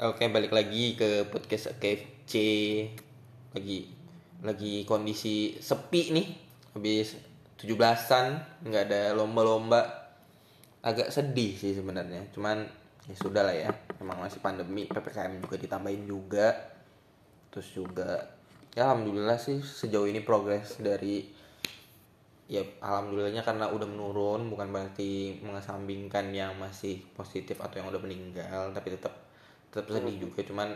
Oke, 0.00 0.32
balik 0.32 0.48
lagi 0.56 0.96
ke 0.96 1.28
podcast 1.28 1.76
KFC. 1.76 2.32
Lagi 3.52 3.84
lagi 4.40 4.88
kondisi 4.88 5.60
sepi 5.60 6.16
nih. 6.16 6.26
Habis 6.72 7.20
17-an, 7.60 8.26
nggak 8.64 8.84
ada 8.88 9.12
lomba-lomba. 9.12 9.84
Agak 10.80 11.12
sedih 11.12 11.52
sih 11.52 11.76
sebenarnya. 11.76 12.32
Cuman 12.32 12.64
ya 13.12 13.16
sudah 13.20 13.44
lah 13.44 13.52
ya. 13.52 13.68
Emang 14.00 14.24
masih 14.24 14.40
pandemi, 14.40 14.88
PPKM 14.88 15.36
juga 15.44 15.56
ditambahin 15.60 16.08
juga. 16.08 16.48
Terus 17.52 17.68
juga 17.68 18.24
ya 18.72 18.88
alhamdulillah 18.88 19.36
sih 19.36 19.60
sejauh 19.60 20.08
ini 20.08 20.24
progres 20.24 20.80
dari 20.80 21.28
ya 22.48 22.64
alhamdulillahnya 22.80 23.44
karena 23.44 23.68
udah 23.68 23.84
menurun 23.84 24.48
bukan 24.48 24.72
berarti 24.72 25.44
mengesampingkan 25.44 26.32
yang 26.32 26.56
masih 26.56 27.04
positif 27.12 27.60
atau 27.60 27.84
yang 27.84 27.92
udah 27.92 28.00
meninggal 28.00 28.72
tapi 28.72 28.96
tetap 28.96 29.29
tetap 29.70 29.86
sedih 29.94 30.26
juga 30.26 30.42
cuman 30.42 30.74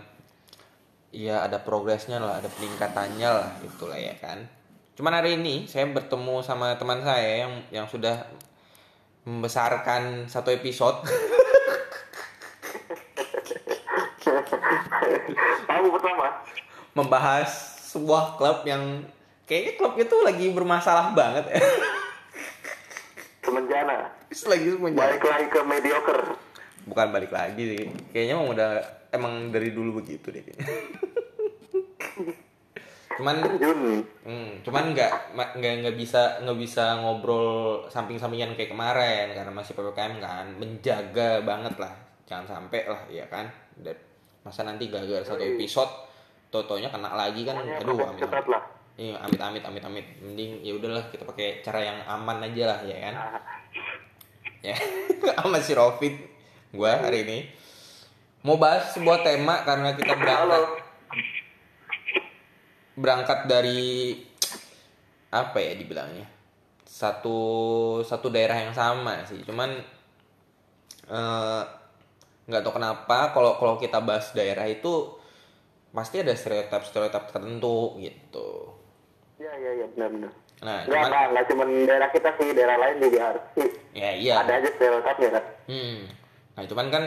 ya 1.11 1.43
ada 1.47 1.59
progresnya 1.63 2.23
lah 2.23 2.39
ada 2.39 2.47
peningkatannya 2.51 3.29
lah 3.29 3.51
itulah 3.63 3.99
ya 3.99 4.15
kan 4.19 4.47
cuman 4.95 5.19
hari 5.19 5.35
ini 5.35 5.67
saya 5.67 5.91
bertemu 5.91 6.43
sama 6.47 6.79
teman 6.79 7.03
saya 7.03 7.47
yang 7.47 7.53
yang 7.71 7.87
sudah 7.91 8.23
membesarkan 9.27 10.31
satu 10.31 10.55
episode 10.55 11.03
Tahu 15.65 15.87
pertama. 15.91 16.27
membahas 16.95 17.51
sebuah 17.91 18.39
klub 18.39 18.63
yang 18.63 19.03
kayaknya 19.47 19.73
klub 19.75 19.95
itu 19.99 20.17
lagi 20.23 20.47
bermasalah 20.55 21.11
banget 21.15 21.51
ya 21.51 21.59
Semenjana. 23.45 24.09
lagi 24.51 24.67
semuanya 24.67 24.99
Balik 24.99 25.23
lagi 25.23 25.47
ke 25.47 25.61
mediocre. 25.63 26.23
Bukan 26.89 27.09
balik 27.13 27.33
lagi 27.33 27.63
sih. 27.65 27.85
Kayaknya 28.13 28.33
emang 28.37 28.49
udah 28.53 28.71
emang 29.13 29.33
dari 29.53 29.71
dulu 29.73 30.01
begitu 30.05 30.31
deh. 30.33 30.45
Cuman 33.15 33.47
Jun. 33.63 34.03
hmm, 34.27 34.67
cuman 34.67 34.91
nggak 34.91 35.39
nggak 35.39 35.75
nggak 35.87 35.95
bisa 35.95 36.43
nggak 36.43 36.59
bisa 36.59 36.99
ngobrol 36.99 37.87
samping-sampingan 37.87 38.59
kayak 38.59 38.75
kemarin 38.75 39.31
karena 39.31 39.55
masih 39.55 39.79
ppkm 39.79 40.19
kan. 40.19 40.51
Menjaga 40.59 41.39
banget 41.47 41.79
lah. 41.79 41.95
Jangan 42.27 42.47
sampai 42.59 42.91
lah 42.91 43.07
ya 43.07 43.23
kan? 43.31 43.47
Dan 43.79 43.95
masa 44.43 44.67
nanti 44.67 44.91
gagal 44.91 45.23
satu 45.23 45.47
episode 45.47 45.91
totonya 46.51 46.91
kena 46.91 47.15
lagi 47.15 47.47
kan? 47.47 47.63
Aduh 47.63 47.95
protokol 47.95 48.19
amit 48.19 48.27
iya 48.95 49.19
amit 49.27 49.43
amit 49.43 49.63
amit 49.67 49.83
amit 49.83 50.07
mending 50.23 50.63
ya 50.63 50.71
udahlah 50.79 51.03
kita 51.11 51.27
pakai 51.27 51.59
cara 51.67 51.83
yang 51.83 51.99
aman 52.07 52.47
aja 52.47 52.63
lah 52.75 52.79
ya 52.87 52.97
kan? 53.11 53.15
Ah, 53.15 53.43
ya 54.63 54.75
sama 55.39 55.59
si 55.63 55.75
Rofit 55.75 56.34
gua 56.75 56.99
hari 57.01 57.23
ini 57.23 57.39
mau 58.43 58.59
bahas 58.59 58.91
sebuah 58.93 59.23
tema 59.23 59.63
karena 59.63 59.95
kita 59.95 60.13
berangkat 60.13 60.51
Halo. 60.51 60.61
berangkat 62.95 63.39
dari 63.47 64.15
apa 65.31 65.59
ya 65.59 65.73
dibilangnya 65.75 66.27
satu 66.85 67.39
satu 68.03 68.31
daerah 68.31 68.55
yang 68.61 68.71
sama 68.71 69.25
sih 69.27 69.43
cuman 69.43 69.71
eh, 71.09 71.63
nggak 72.45 72.63
tahu 72.63 72.75
kenapa 72.77 73.33
kalau 73.33 73.57
kalau 73.57 73.75
kita 73.75 73.99
bahas 73.99 74.31
daerah 74.31 74.69
itu 74.69 75.17
pasti 75.91 76.21
ada 76.21 76.35
stereotip 76.35 76.83
stereotip 76.85 77.31
tertentu 77.31 77.99
gitu 77.99 78.75
Iya 79.35 79.51
iya 79.59 79.71
iya 79.83 79.87
benar-benar. 79.91 80.31
nah 80.63 80.87
Enggak 80.87 80.95
cuman 80.95 81.07
enggak 81.11 81.25
enggak 81.27 81.45
cuma 81.51 81.63
daerah 81.67 82.09
kita 82.09 82.31
sih, 82.39 82.49
daerah 82.55 82.77
lain 82.79 82.97
juga 83.03 83.19
harus 83.27 83.45
sih. 83.59 83.69
ya 83.93 84.11
iya 84.15 84.35
Ada 84.41 84.53
aja 84.63 84.71
stereotipnya 84.71 85.29
kan. 85.35 85.45
Hmm. 85.67 85.99
Nah 86.55 86.63
cuman 86.67 86.87
kan 86.91 87.05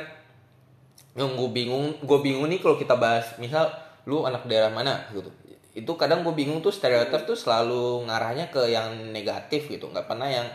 yang 1.17 1.33
gue 1.33 1.49
bingung, 1.49 1.97
gue 2.03 2.19
bingung 2.21 2.45
nih 2.45 2.61
kalau 2.61 2.77
kita 2.77 2.93
bahas, 2.93 3.35
misal 3.41 3.67
lu 4.05 4.23
anak 4.23 4.45
daerah 4.45 4.69
mana 4.69 5.09
gitu. 5.11 5.27
Itu 5.73 5.97
kadang 5.97 6.21
gue 6.21 6.33
bingung 6.33 6.61
tuh 6.61 6.69
stereotip 6.69 7.25
tuh 7.25 7.37
selalu 7.37 8.05
ngarahnya 8.05 8.53
ke 8.53 8.69
yang 8.69 9.11
negatif 9.11 9.67
gitu, 9.67 9.89
nggak 9.89 10.05
pernah 10.05 10.29
yang 10.29 10.47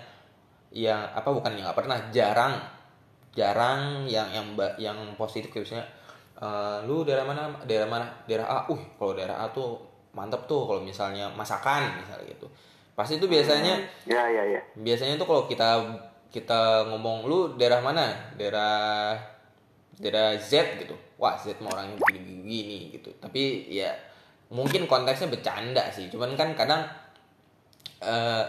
yang 0.72 1.04
apa 1.12 1.28
bukan 1.28 1.52
yang 1.52 1.68
nggak 1.68 1.78
pernah 1.84 1.98
jarang 2.08 2.56
jarang 3.32 4.04
yang 4.08 4.28
yang 4.32 4.46
yang 4.76 4.98
positif 5.16 5.48
kayak 5.52 5.64
misalnya 5.64 5.86
eh, 6.40 6.76
lu 6.84 7.04
daerah 7.04 7.24
mana 7.24 7.52
daerah 7.64 7.88
mana 7.88 8.06
daerah 8.28 8.48
A 8.48 8.58
uh 8.68 8.82
kalau 8.96 9.12
daerah 9.16 9.40
A 9.40 9.48
tuh 9.52 9.80
mantep 10.12 10.44
tuh 10.44 10.68
kalau 10.68 10.80
misalnya 10.84 11.32
masakan 11.32 11.96
misalnya 11.96 12.28
gitu 12.28 12.48
pasti 12.92 13.16
itu 13.16 13.24
biasanya 13.24 13.80
Iya 14.04 14.24
iya 14.28 14.42
iya. 14.56 14.60
biasanya 14.76 15.16
tuh 15.16 15.24
kalau 15.24 15.42
kita 15.48 15.80
kita 16.32 16.88
ngomong 16.88 17.28
lu 17.28 17.38
daerah 17.60 17.84
mana 17.84 18.32
daerah 18.40 19.12
daerah 20.00 20.32
Z 20.40 20.80
gitu 20.80 20.96
wah 21.20 21.36
Z 21.36 21.60
mau 21.60 21.70
orangnya 21.76 22.00
begini 22.00 22.90
gitu 22.96 23.12
tapi 23.20 23.68
ya 23.68 23.92
mungkin 24.48 24.88
konteksnya 24.88 25.28
bercanda 25.28 25.84
sih 25.92 26.08
cuman 26.08 26.32
kan 26.34 26.56
kadang 26.56 26.82
eh 28.00 28.44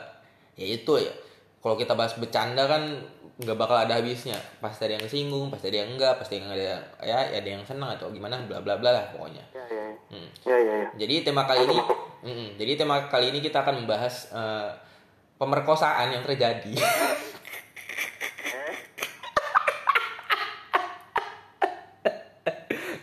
ya 0.56 0.68
itu 0.80 0.94
ya 0.98 1.12
kalau 1.60 1.76
kita 1.76 1.96
bahas 1.96 2.16
bercanda 2.16 2.66
kan 2.68 3.04
nggak 3.34 3.58
bakal 3.58 3.74
ada 3.74 3.98
habisnya 3.98 4.38
pasti 4.62 4.86
ada 4.86 5.00
yang 5.00 5.06
kesinggung 5.10 5.48
pasti 5.50 5.74
ada 5.74 5.84
yang 5.84 5.98
enggak 5.98 6.14
pasti 6.22 6.38
yang 6.38 6.48
ada 6.54 6.78
ya 7.02 7.18
ada 7.34 7.50
yang 7.50 7.64
senang 7.66 7.98
atau 7.98 8.14
gimana 8.14 8.38
bla 8.46 8.62
bla 8.62 8.78
bla 8.78 8.94
lah 8.94 9.06
pokoknya 9.10 9.42
Iya 9.52 9.66
iya. 9.68 9.86
iya. 9.90 9.94
Hmm. 10.14 10.28
Iya 10.46 10.58
iya. 10.62 10.76
Jadi 10.94 11.16
tema 11.26 11.42
kali 11.50 11.66
ini, 11.66 11.78
Mm-mm. 12.22 12.48
jadi 12.62 12.72
tema 12.78 13.10
kali 13.10 13.34
ini 13.34 13.42
kita 13.42 13.66
akan 13.66 13.82
membahas 13.82 14.30
eh, 14.30 14.70
pemerkosaan 15.42 16.14
yang 16.14 16.22
terjadi. 16.22 16.74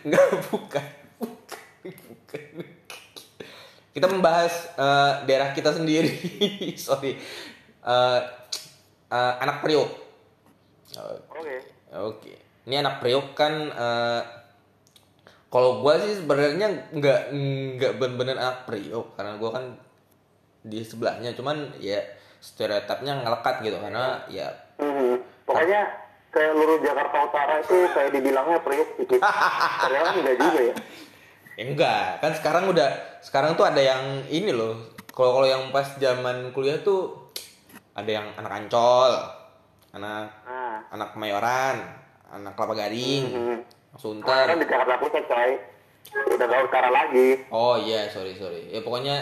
Enggak, 0.11 0.27
bukan. 0.51 0.87
Bukan, 1.23 2.43
bukan. 2.59 3.01
Kita 3.95 4.07
membahas 4.11 4.75
eh, 4.75 5.13
daerah 5.23 5.55
kita 5.55 5.71
sendiri. 5.71 6.11
Sorry. 6.75 7.15
Eh, 7.79 8.19
eh, 9.07 9.33
anak 9.39 9.63
Priok. 9.63 9.87
Oke. 10.99 11.55
Oke. 11.95 12.33
Ini 12.67 12.83
anak 12.83 12.99
Priok 12.99 13.31
kan 13.31 13.53
eh, 13.71 14.21
kalau 15.47 15.79
gua 15.79 15.95
sih 15.95 16.19
sebenarnya 16.19 16.91
nggak 16.91 17.21
nggak 17.79 17.93
bener-bener 17.95 18.35
anak 18.35 18.67
Priok 18.67 19.15
karena 19.15 19.39
gua 19.39 19.55
kan 19.55 19.65
di 20.61 20.83
sebelahnya 20.83 21.31
cuman 21.31 21.71
ya 21.79 22.03
stereotipnya 22.43 23.23
ngelekat 23.23 23.63
gitu 23.63 23.79
karena 23.79 24.27
ya 24.27 24.51
Mhm. 24.81 25.45
Pokoknya 25.45 25.81
kayak 26.31 26.51
luruh 26.53 26.79
Jakarta 26.79 27.17
Utara 27.21 27.59
itu 27.59 27.75
kayak 27.87 28.09
dibilangnya 28.11 28.59
priuk 28.59 28.89
gitu. 28.97 29.19
Padahal 29.19 30.03
kan 30.05 30.15
enggak 30.17 30.37
juga 30.37 30.59
ya. 30.61 30.75
ya 31.51 31.63
enggak 31.63 32.05
kan 32.17 32.31
sekarang 32.33 32.63
udah 32.65 32.89
sekarang 33.19 33.53
tuh 33.53 33.63
ada 33.63 33.77
yang 33.77 34.01
ini 34.25 34.49
loh 34.49 34.79
kalau 35.09 35.35
kalau 35.35 35.45
yang 35.45 35.69
pas 35.69 35.85
zaman 35.93 36.49
kuliah 36.49 36.79
tuh 36.79 37.29
ada 37.91 38.07
yang 38.09 38.31
anak 38.33 38.51
Ancol 38.57 39.11
anak 39.91 40.31
Nah. 40.41 40.79
anak 40.89 41.11
Kemayoran 41.11 41.75
anak 42.29 42.55
Kelapa 42.55 42.73
Gading 42.77 43.23
Mhm. 43.27 43.57
Sunter 43.93 44.23
Kemarin 44.25 44.57
di 44.57 44.65
Jakarta 44.65 44.95
Pusat 44.97 45.23
coy. 45.25 45.51
Udah 46.31 46.45
gak 46.45 46.63
utara 46.65 46.89
lagi. 46.89 47.43
Oh 47.47 47.75
iya, 47.75 48.07
sorry 48.07 48.33
sorry. 48.33 48.67
Ya 48.67 48.79
pokoknya 48.79 49.19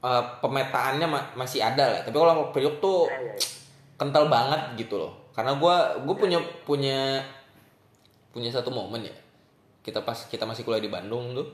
eh, 0.00 0.22
pemetaannya 0.38 1.06
ma- 1.06 1.30
masih 1.34 1.62
ada 1.62 1.88
lah. 1.88 2.00
Tapi 2.02 2.12
kalau 2.12 2.50
Priok 2.50 2.76
tuh 2.78 3.06
Iya 3.06 3.16
iya. 3.16 3.32
iya. 3.32 3.46
kental 3.94 4.26
banget 4.26 4.60
gitu 4.76 4.98
loh. 4.98 5.23
Karena 5.34 5.58
gua 5.58 5.98
gue 5.98 6.14
punya 6.14 6.38
punya 6.62 7.18
punya 8.30 8.50
satu 8.54 8.70
momen 8.70 9.02
ya. 9.02 9.16
Kita 9.82 10.06
pas 10.06 10.16
kita 10.30 10.46
masih 10.46 10.62
kuliah 10.62 10.80
di 10.80 10.88
Bandung 10.88 11.34
tuh. 11.34 11.48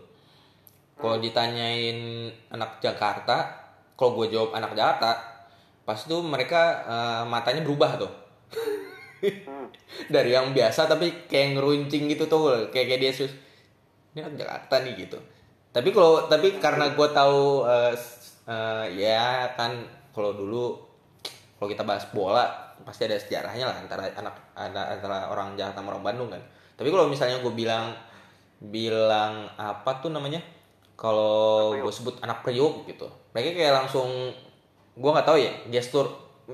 Kalau 1.01 1.17
ditanyain 1.17 2.29
anak 2.53 2.77
Jakarta, 2.85 3.49
kalau 3.97 4.21
gue 4.21 4.29
jawab 4.29 4.53
anak 4.53 4.77
Jakarta, 4.77 5.17
pas 5.89 5.97
itu 5.97 6.17
mereka 6.21 6.85
eh, 6.85 7.23
matanya 7.25 7.65
berubah 7.65 7.97
tuh. 7.97 8.13
Hmm. 9.25 9.67
Dari 10.15 10.33
yang 10.33 10.53
biasa 10.53 10.85
tapi 10.85 11.25
kayak 11.29 11.57
ngeruncing 11.57 12.09
gitu 12.09 12.29
tuh, 12.29 12.69
kayak 12.69 12.87
kayak 12.93 13.01
dia 13.01 13.13
sus 13.17 13.33
ini 14.13 14.21
anak 14.21 14.45
Jakarta 14.45 14.85
nih 14.85 15.09
gitu. 15.09 15.17
Tapi 15.73 15.89
kalau 15.89 16.29
tapi 16.29 16.61
karena 16.61 16.93
gue 16.93 17.09
tahu 17.17 17.65
s- 17.97 18.45
eh, 18.45 18.87
ya 19.01 19.57
kan 19.57 19.73
kalau 20.13 20.37
dulu 20.37 20.77
kalau 21.57 21.69
kita 21.73 21.85
bahas 21.85 22.05
bola 22.13 22.70
pasti 22.85 23.07
ada 23.07 23.17
sejarahnya 23.21 23.67
lah 23.69 23.77
antara 23.81 24.09
anak 24.15 24.35
antara 24.55 25.29
orang 25.33 25.55
Jakarta 25.55 25.81
sama 25.81 25.97
orang 25.97 26.05
Bandung 26.05 26.29
kan. 26.33 26.43
Tapi 26.77 26.89
kalau 26.89 27.07
misalnya 27.07 27.41
gue 27.41 27.53
bilang 27.53 27.93
bilang 28.61 29.49
apa 29.57 30.01
tuh 30.01 30.13
namanya? 30.13 30.41
Kalau 30.97 31.73
gue 31.73 31.93
sebut 31.93 32.21
anak 32.21 32.45
Priok 32.45 32.85
gitu, 32.85 33.09
mereka 33.33 33.57
kayak 33.57 33.75
langsung 33.85 34.09
gue 35.01 35.11
nggak 35.11 35.27
tahu 35.27 35.39
ya 35.41 35.53
gestur 35.73 36.07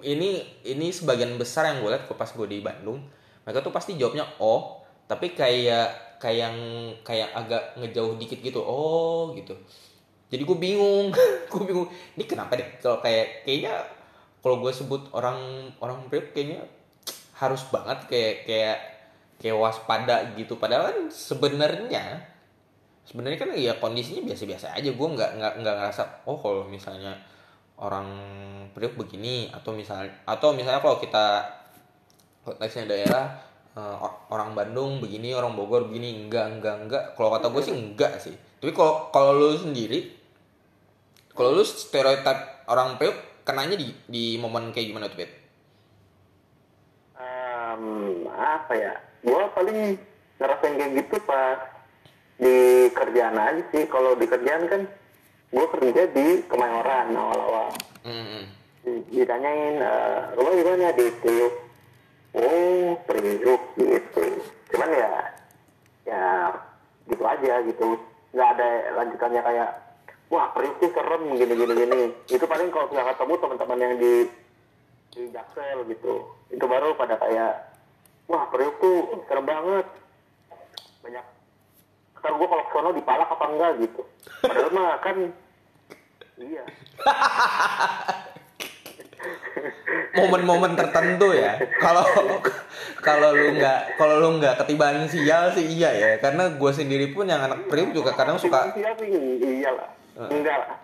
ini 0.05 0.45
ini 0.63 0.93
sebagian 0.93 1.35
besar 1.41 1.73
yang 1.73 1.81
gue 1.81 1.91
lihat 1.91 2.07
pas 2.07 2.29
gue 2.29 2.47
di 2.47 2.61
Bandung 2.61 3.01
mereka 3.43 3.65
tuh 3.65 3.73
pasti 3.73 3.97
jawabnya 3.97 4.23
oh 4.39 4.85
tapi 5.11 5.33
kayak 5.33 6.19
kayak 6.21 6.39
yang 6.51 6.57
kayak 7.03 7.31
agak 7.33 7.63
ngejauh 7.81 8.15
dikit 8.21 8.39
gitu 8.43 8.61
oh 8.61 9.33
gitu 9.33 9.57
jadi 10.29 10.43
gue 10.43 10.59
bingung 10.59 11.11
gue 11.51 11.63
bingung 11.65 11.89
ini 12.19 12.25
kenapa 12.27 12.59
deh 12.59 12.69
kalau 12.83 13.01
kayak 13.01 13.47
kayaknya 13.47 13.83
kalau 14.47 14.63
gue 14.63 14.71
sebut 14.71 15.11
orang 15.11 15.67
orang 15.83 16.07
Priok 16.07 16.31
kayaknya 16.31 16.63
harus 17.35 17.67
banget 17.67 18.07
kayak 18.07 18.47
kayak 18.47 18.79
kayak 19.43 19.59
waspada 19.59 20.23
gitu. 20.39 20.55
Padahal 20.55 20.95
kan 20.95 20.99
sebenarnya 21.11 22.23
sebenarnya 23.03 23.43
kan 23.43 23.51
ya 23.59 23.75
kondisinya 23.83 24.23
biasa-biasa 24.23 24.79
aja. 24.79 24.87
Gue 24.95 25.09
nggak 25.19 25.43
nggak 25.43 25.53
nggak 25.67 25.75
ngerasa 25.83 26.23
oh 26.31 26.39
kalau 26.39 26.63
misalnya 26.63 27.19
orang 27.83 28.07
Priok 28.71 28.95
begini 28.95 29.51
atau 29.51 29.75
misalnya 29.75 30.15
atau 30.23 30.55
misalnya 30.55 30.79
kalau 30.79 31.03
kita 31.03 31.43
konteksnya 32.47 32.87
daerah 32.87 33.27
eh, 33.75 33.97
or- 33.99 34.31
orang 34.31 34.55
Bandung 34.55 35.03
begini 35.03 35.35
orang 35.35 35.59
Bogor 35.59 35.91
begini 35.91 36.23
enggak 36.23 36.55
enggak 36.55 36.87
enggak 36.87 37.03
kalau 37.19 37.35
kata 37.35 37.51
gue 37.51 37.63
sih 37.67 37.75
enggak 37.75 38.15
sih. 38.23 38.39
Tapi 38.63 38.71
kalau 38.71 39.11
kalau 39.11 39.35
lu 39.35 39.59
sendiri 39.59 40.07
kalau 41.35 41.51
lu 41.51 41.67
stereotip 41.67 42.63
orang 42.71 42.95
Priok 42.95 43.36
kenanya 43.47 43.79
di 43.79 43.95
di 44.05 44.35
momen 44.37 44.75
kayak 44.75 44.91
gimana 44.91 45.07
tuh 45.07 45.23
Pet? 45.23 45.31
Em, 47.17 47.83
apa 48.27 48.73
ya? 48.75 48.95
Gue 49.23 49.43
paling 49.55 49.79
ngerasain 50.37 50.75
kayak 50.77 50.93
gitu 50.99 51.17
pas 51.25 51.59
di 52.37 52.57
kerjaan 52.93 53.39
aja 53.39 53.63
sih. 53.71 53.87
Kalau 53.87 54.19
di 54.19 54.27
kerjaan 54.27 54.67
kan 54.67 54.83
gue 55.47 55.67
kerja 55.79 56.03
di 56.11 56.27
Kemayoran 56.45 57.15
awal-awal. 57.15 57.71
Hmm, 58.05 58.45
Di- 58.83 59.07
ditanyain 59.15 59.81
eh, 59.81 60.19
rumah 60.35 60.53
gimana 60.53 60.93
di 60.93 61.07
Priuk 61.23 61.55
oh 62.37 62.99
Priuk 63.09 63.63
gitu. 63.79 64.23
Cuman 64.75 64.91
ya 64.91 65.11
ya 66.05 66.27
gitu 67.09 67.23
aja 67.25 67.55
gitu. 67.65 67.97
Nggak 68.37 68.49
ada 68.59 68.69
lanjutannya 69.01 69.41
kayak 69.41 69.71
wah 70.31 70.51
Priuk 70.55 70.77
sih 70.83 70.91
serem 70.91 71.23
gini 71.39 71.55
gini 71.55 71.73
gini. 71.75 72.01
Itu 72.27 72.45
paling 72.47 72.69
kalau 72.75 72.91
nggak 72.91 73.15
ketemu 73.15 73.35
teman-teman 73.39 73.79
yang 73.79 73.95
di 73.99 74.13
di 75.15 75.23
Jaksel 75.31 75.87
gitu. 75.91 76.27
Itu 76.51 76.65
baru 76.67 76.99
pada 76.99 77.15
kayak 77.19 77.73
wah 78.27 78.45
Priuk 78.51 78.75
tuh 78.83 79.23
serem 79.31 79.47
banget. 79.47 79.87
Banyak. 81.03 81.25
Ntar 82.27 82.35
gue 82.43 82.49
kalau 82.51 82.65
sono 82.75 82.91
dipalak 82.91 83.31
apa 83.31 83.45
enggak 83.55 83.73
gitu. 83.87 84.03
Padahal 84.43 84.71
mah 84.75 84.99
kan 84.99 85.17
iya. 86.43 86.65
Momen-momen 90.19 90.75
tertentu 90.75 91.31
ya. 91.31 91.55
Kalau 91.79 92.03
kalau 92.99 93.31
lu 93.31 93.55
nggak 93.55 93.95
kalau 93.95 94.19
lu 94.19 94.43
nggak 94.43 94.59
ketibaan 94.59 95.07
sial 95.07 95.55
sih 95.55 95.71
iya 95.71 95.95
ya. 95.95 96.11
Karena 96.19 96.51
gue 96.51 96.71
sendiri 96.75 97.15
pun 97.15 97.31
yang 97.31 97.47
anak 97.47 97.71
Priok 97.71 97.95
juga 97.95 98.11
kadang 98.19 98.43
suka 98.43 98.75
Iya 98.75 98.91
sih, 98.99 99.07
iyalah. 99.63 99.96
Enggak 100.17 100.57
lah. 100.65 100.79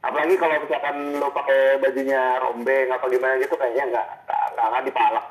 Apalagi 0.00 0.34
kalau 0.40 0.56
misalkan 0.64 0.96
lo 1.20 1.28
pakai 1.30 1.76
bajunya 1.78 2.40
rombeng 2.40 2.88
apa 2.88 3.04
gimana 3.06 3.36
gitu 3.38 3.54
kayaknya 3.54 3.84
nggak 3.94 4.06
nggak 4.56 4.84
dipalak. 4.90 5.26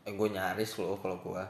eh 0.00 0.16
gue 0.16 0.28
nyaris 0.32 0.80
loh 0.80 0.96
kalau 0.96 1.20
gue 1.20 1.42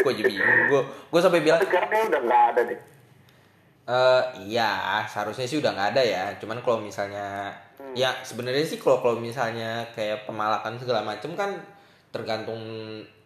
gue 0.00 0.12
jadi 0.16 0.32
bingung 0.32 0.60
gue 0.72 0.80
gue 1.12 1.20
sampai 1.20 1.44
bilang 1.44 1.60
sekarang 1.60 2.08
udah 2.08 2.20
nggak 2.24 2.42
ada 2.54 2.60
deh. 2.72 2.80
Eh 3.88 4.22
iya, 4.48 5.04
seharusnya 5.08 5.48
sih 5.48 5.60
udah 5.60 5.72
nggak 5.72 5.90
ada 5.96 6.02
ya. 6.04 6.24
Cuman 6.40 6.60
kalau 6.64 6.80
misalnya 6.80 7.52
ya 7.92 8.16
sebenarnya 8.24 8.64
sih 8.64 8.80
kalau 8.80 9.00
kalau 9.04 9.16
misalnya 9.20 9.84
kayak 9.92 10.24
pemalakan 10.24 10.80
segala 10.80 11.04
macem 11.04 11.32
kan 11.36 11.56
tergantung 12.12 12.60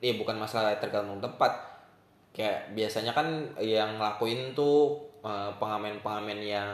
ya 0.03 0.15
bukan 0.19 0.39
masalah 0.39 0.75
tergantung 0.83 1.23
tempat. 1.23 1.72
Kayak 2.33 2.73
biasanya 2.73 3.13
kan 3.13 3.29
yang 3.61 4.01
ngelakuin 4.01 4.57
tuh 4.57 4.97
eh, 5.23 5.51
pengamen-pengamen 5.61 6.39
yang 6.41 6.73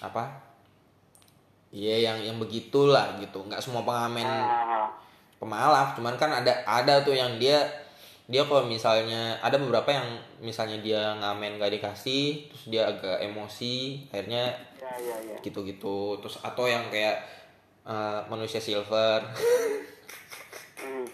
apa? 0.00 0.24
Iya 1.68 2.10
yang 2.12 2.18
yang 2.24 2.36
begitulah 2.40 3.20
gitu. 3.20 3.44
Nggak 3.44 3.60
semua 3.60 3.84
pengamen 3.84 4.24
Ah, 4.24 4.88
pemalak 5.38 5.94
cuman 5.94 6.18
kan 6.18 6.34
ada 6.34 6.50
ada 6.66 6.98
tuh 7.06 7.14
yang 7.14 7.38
dia 7.38 7.62
dia 8.28 8.44
kalau 8.44 8.66
misalnya 8.68 9.38
ada 9.40 9.56
beberapa 9.56 9.88
yang 9.88 10.04
misalnya 10.42 10.82
dia 10.84 11.16
ngamen 11.16 11.56
gak 11.56 11.72
dikasih 11.72 12.50
terus 12.50 12.64
dia 12.68 12.84
agak 12.84 13.22
emosi 13.24 14.04
akhirnya 14.12 14.52
ya 14.76 14.92
ya 15.00 15.16
ya. 15.32 15.36
gitu-gitu 15.40 16.18
terus 16.20 16.36
atau 16.44 16.68
yang 16.68 16.90
kayak 16.92 17.24
eh, 17.86 18.20
manusia 18.28 18.58
silver 18.60 19.22
Hmm. 20.78 21.04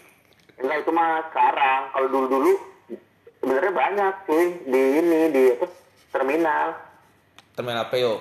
Enggak 0.61 0.85
itu 0.85 0.91
mah 0.93 1.25
sekarang. 1.33 1.89
Kalau 1.89 2.07
dulu 2.07 2.25
dulu 2.29 2.51
sebenarnya 3.45 3.73
banyak 3.77 4.13
sih 4.25 4.45
di 4.65 4.81
ini 5.05 5.21
di 5.29 5.43
apa 5.53 5.65
terminal. 6.09 6.67
terminal 7.53 7.85
PO 7.93 8.13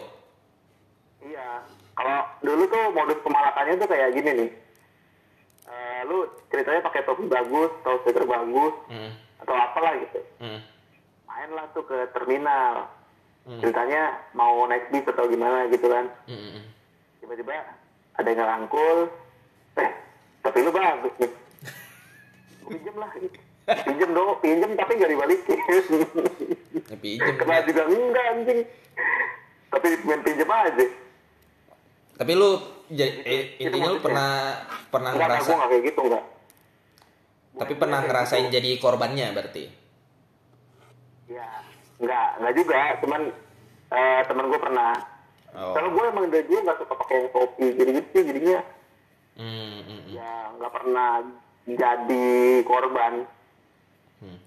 Iya. 1.24 1.64
Kalau 1.96 2.20
dulu 2.44 2.62
tuh 2.68 2.84
modus 2.92 3.18
pemalakannya 3.24 3.80
tuh 3.80 3.88
kayak 3.88 4.12
gini 4.12 4.30
nih. 4.36 4.50
Eh, 5.64 6.00
lu 6.04 6.28
ceritanya 6.52 6.84
pakai 6.84 7.08
topi 7.08 7.24
bagus, 7.24 7.72
atau 7.80 7.96
sweater 8.04 8.28
bagus, 8.28 8.74
hmm, 8.92 9.10
atau 9.40 9.54
apalah 9.56 9.96
gitu. 9.96 10.20
hmm, 10.44 10.60
Mainlah 11.24 11.64
tuh 11.72 11.88
ke 11.88 12.04
terminal. 12.12 12.92
Hmm. 13.48 13.64
Ceritanya 13.64 14.20
mau 14.36 14.68
naik 14.68 14.92
bis 14.92 15.08
atau 15.08 15.24
gimana 15.24 15.64
gitu 15.72 15.88
kan. 15.88 16.04
hmm, 16.28 16.36
hmm, 16.36 16.50
hmm. 16.60 16.64
Tiba-tiba 17.24 17.56
ada 18.20 18.28
yang 18.28 18.38
ngerangkul. 18.44 18.98
Eh, 19.80 19.90
tapi 20.44 20.58
lu 20.60 20.70
bagus 20.76 21.14
nih. 21.16 21.32
Gua 22.60 22.70
Pinjem 22.76 22.96
lah. 23.00 23.12
Gitu. 23.16 23.43
Pinjem 23.64 24.10
dong, 24.12 24.36
pinjem 24.38 24.70
tapi 24.74 24.92
nggak 24.94 25.10
dibalikin. 25.10 25.58
Ya, 26.84 26.96
pinjem. 26.96 27.34
Kena 27.34 27.64
juga 27.64 27.82
enggak 27.86 28.24
anjing. 28.30 28.60
Tapi 29.66 29.86
main 30.02 30.20
pinjem 30.20 30.46
aja. 30.46 30.86
tapi 32.14 32.32
lu 32.32 32.50
ja- 32.88 33.10
eh, 33.20 33.58
Itu 33.58 33.66
intinya 33.66 33.90
lu 33.90 33.98
pernah 33.98 34.30
pernah 34.86 35.10
Enggak, 35.10 35.26
enggak, 35.26 35.34
ngerasa 35.34 35.48
gue 35.48 35.56
nggak 35.56 35.70
kayak 35.72 35.84
gitu 35.84 36.00
enggak. 36.04 36.24
tapi 37.54 37.72
pernah 37.74 38.00
ngerasain 38.00 38.46
jadi 38.48 38.70
korbannya 38.78 39.26
berarti 39.30 39.64
Ya, 41.26 41.48
enggak, 41.98 42.28
enggak 42.38 42.54
juga. 42.54 42.80
Cuman 43.00 43.20
eh, 43.90 44.20
temen 44.24 44.46
gue 44.46 44.60
pernah. 44.60 44.92
oh 45.54 45.72
Kalau 45.72 45.88
gue 45.90 46.04
emang 46.06 46.26
dari 46.28 46.44
dulu 46.44 46.60
nggak 46.60 46.78
suka 46.78 46.94
pakai 46.96 47.18
topi 47.28 47.66
gitu-gitu 47.72 48.08
sih, 48.12 48.22
jadinya 48.24 48.58
hmm, 49.34 49.50
hmm, 49.80 49.82
hmm. 49.82 50.00
ya 50.12 50.32
nggak 50.54 50.72
pernah 50.72 51.10
jadi 51.66 52.26
korban. 52.62 53.14
Hmm. 54.24 54.40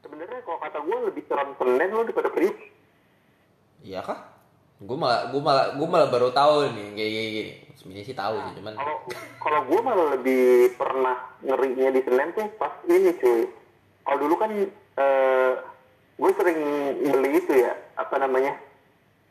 Sebenarnya 0.00 0.40
kalau 0.48 0.58
kata 0.64 0.78
gue 0.80 0.96
lebih 1.12 1.22
serem 1.28 1.52
Senen 1.60 1.90
lo 1.92 2.02
daripada 2.08 2.32
Priuk. 2.32 2.56
Iya 3.84 4.00
kah? 4.00 4.20
Gue 4.80 4.96
malah 4.96 5.28
gue 5.28 5.40
malah 5.44 5.66
gue 5.76 5.88
malah 5.88 6.08
baru 6.08 6.32
tahu 6.32 6.72
nih 6.72 6.88
kayak 6.96 7.10
gini 7.12 7.28
gini. 7.36 7.52
Sebenarnya 7.76 8.04
sih 8.08 8.16
tahu 8.16 8.34
sih, 8.40 8.52
cuman 8.60 8.72
Kalau 8.80 8.96
kalau 9.36 9.60
gue 9.68 9.80
malah 9.84 10.06
lebih 10.16 10.72
pernah 10.80 11.16
ngerinya 11.44 11.88
di 11.92 12.00
Senen 12.00 12.32
tuh 12.32 12.48
pas 12.56 12.72
ini 12.88 13.12
cuy. 13.20 13.44
Kalau 14.08 14.18
dulu 14.24 14.34
kan 14.40 14.50
eh, 14.56 15.52
gue 16.16 16.30
sering 16.40 16.60
beli 17.04 17.30
itu 17.36 17.52
ya 17.60 17.76
apa 18.00 18.16
namanya? 18.16 18.56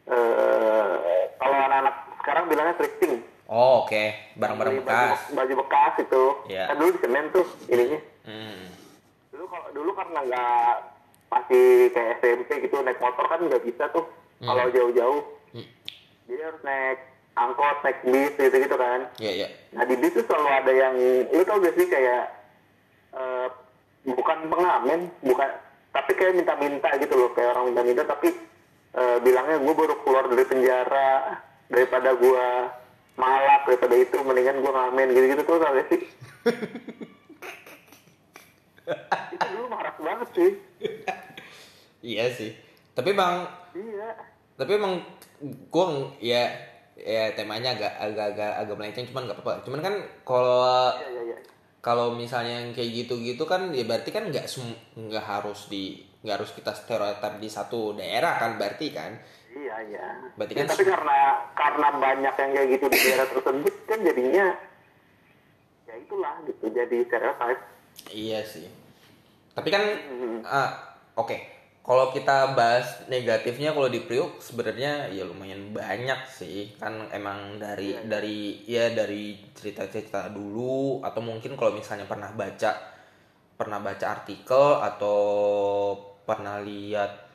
Eh, 0.05 0.93
kalau 1.41 1.55
anak-anak 1.57 1.95
sekarang 2.21 2.43
bilangnya 2.45 2.77
thrifting. 2.77 3.25
oh 3.49 3.81
oke 3.81 4.37
barang-barang 4.37 4.73
Beli 4.77 4.85
bekas. 4.85 5.33
Baju, 5.33 5.33
baju 5.33 5.53
bekas 5.65 5.93
itu. 6.05 6.23
Iya. 6.53 6.63
Kan 6.69 6.75
dulu 6.77 6.89
di 6.93 6.99
Senen 7.01 7.25
tuh 7.33 7.45
ininya. 7.73 7.99
Hmm. 8.29 8.78
Dulu 9.49 9.57
kalau 9.57 9.67
dulu 9.73 9.91
karena 9.97 10.19
nggak 10.29 10.75
masih 11.33 11.89
kayak 11.89 12.21
SMP 12.21 12.49
gitu 12.69 12.85
naik 12.85 13.01
motor 13.01 13.25
kan 13.25 13.41
nggak 13.41 13.65
bisa 13.65 13.89
tuh 13.89 14.05
kalau 14.45 14.69
jauh-jauh. 14.69 15.25
Hmm. 15.57 15.65
Jadi 16.29 16.41
harus 16.45 16.61
naik 16.61 16.97
angkot, 17.33 17.77
naik 17.81 17.97
bis 18.05 18.33
gitu-gitu 18.37 18.77
kan. 18.77 19.09
Iya 19.17 19.31
iya. 19.33 19.47
Nah 19.73 19.89
di 19.89 19.97
bis 19.97 20.13
tuh 20.13 20.25
selalu 20.29 20.49
ada 20.53 20.69
yang 20.69 20.93
lu 21.33 21.41
tau 21.49 21.57
gak 21.65 21.73
sih 21.81 21.89
kayak 21.89 22.23
eh, 23.17 23.47
bukan 24.05 24.37
pengamen, 24.53 25.09
bukan 25.25 25.49
tapi 25.97 26.11
kayak 26.13 26.37
minta-minta 26.37 26.89
gitu 27.01 27.13
loh 27.17 27.33
kayak 27.33 27.57
orang 27.57 27.73
minta-minta 27.73 28.05
tapi 28.05 28.29
eh, 28.93 29.17
bilangnya 29.25 29.57
gue 29.65 29.73
baru 29.73 29.95
keluar 30.05 30.29
dari 30.29 30.45
penjara 30.45 31.41
daripada 31.73 32.13
gue 32.13 32.45
malak 33.17 33.65
daripada 33.65 33.95
itu 33.97 34.17
mendingan 34.21 34.61
gue 34.61 34.71
ngamen 34.77 35.07
gitu-gitu 35.17 35.41
tuh 35.41 35.57
tau 35.57 35.73
gak 35.73 35.89
sih? 35.89 36.01
itu 39.29 39.45
dulu 39.49 39.65
marah 39.67 39.95
banget 39.95 40.29
sih. 40.33 40.51
Iya 42.01 42.25
sih. 42.31 42.51
Tapi 42.91 43.11
bang, 43.11 43.43
Iya. 43.71 44.09
tapi 44.55 44.75
emang 44.75 44.99
gue 45.41 45.85
ya 46.19 46.47
ya 46.95 47.31
temanya 47.31 47.71
agak 47.73 47.93
agak 47.97 48.25
agak 48.33 48.51
agak 48.57 48.75
melenceng 48.75 49.07
cuman 49.07 49.23
nggak 49.25 49.37
apa-apa. 49.37 49.63
Cuman 49.63 49.79
kan 49.79 49.93
kalau 50.21 50.91
Iya 50.95 51.07
iya 51.09 51.21
iya. 51.25 51.37
kalau 51.79 52.11
misalnya 52.11 52.59
yang 52.59 52.71
kayak 52.71 52.91
gitu-gitu 52.97 53.43
kan 53.43 53.71
ya 53.71 53.83
berarti 53.83 54.09
kan 54.09 54.27
nggak 54.27 54.47
nggak 54.97 55.25
harus 55.25 55.67
di 55.67 55.95
nggak 56.19 56.35
harus 56.35 56.51
kita 56.51 56.71
stereotip 56.73 57.39
di 57.39 57.47
satu 57.47 57.95
daerah 57.95 58.35
kan 58.35 58.55
berarti 58.55 58.91
kan 58.91 59.15
Iya 59.49 59.75
iya. 59.87 60.05
Berarti 60.35 60.53
Ya, 60.53 60.59
kan- 60.61 60.69
tapi 60.69 60.83
karena 60.85 61.19
karena 61.53 61.87
banyak 61.93 62.33
yang 62.35 62.51
kayak 62.53 62.67
gitu 62.69 62.85
di 62.85 62.97
daerah 63.01 63.27
tersebut 63.27 63.73
kan 63.85 63.99
jadinya 64.01 64.45
ya 65.83 65.95
itulah 65.95 66.35
gitu 66.43 66.65
jadi 66.67 66.97
stereotip. 67.01 67.59
Iya 68.09 68.39
sih. 68.43 68.67
Tapi 69.59 69.69
kan 69.75 69.83
ah, 70.47 70.71
oke. 71.19 71.59
kalau 71.83 72.13
kita 72.13 72.53
bahas 72.53 73.01
negatifnya 73.09 73.73
kalau 73.73 73.89
di 73.89 74.05
Priuk 74.05 74.39
sebenarnya 74.39 75.11
ya 75.11 75.27
lumayan 75.27 75.75
banyak 75.75 76.21
sih. 76.31 76.71
Kan 76.79 77.11
emang 77.11 77.59
dari 77.59 77.99
dari 78.07 78.63
ya 78.63 78.93
dari 78.95 79.35
cerita-cerita 79.51 80.31
dulu 80.31 81.03
atau 81.03 81.19
mungkin 81.19 81.59
kalau 81.59 81.75
misalnya 81.75 82.07
pernah 82.07 82.31
baca 82.31 82.71
pernah 83.59 83.83
baca 83.83 84.05
artikel 84.07 84.79
atau 84.79 85.19
pernah 86.23 86.63
lihat 86.63 87.27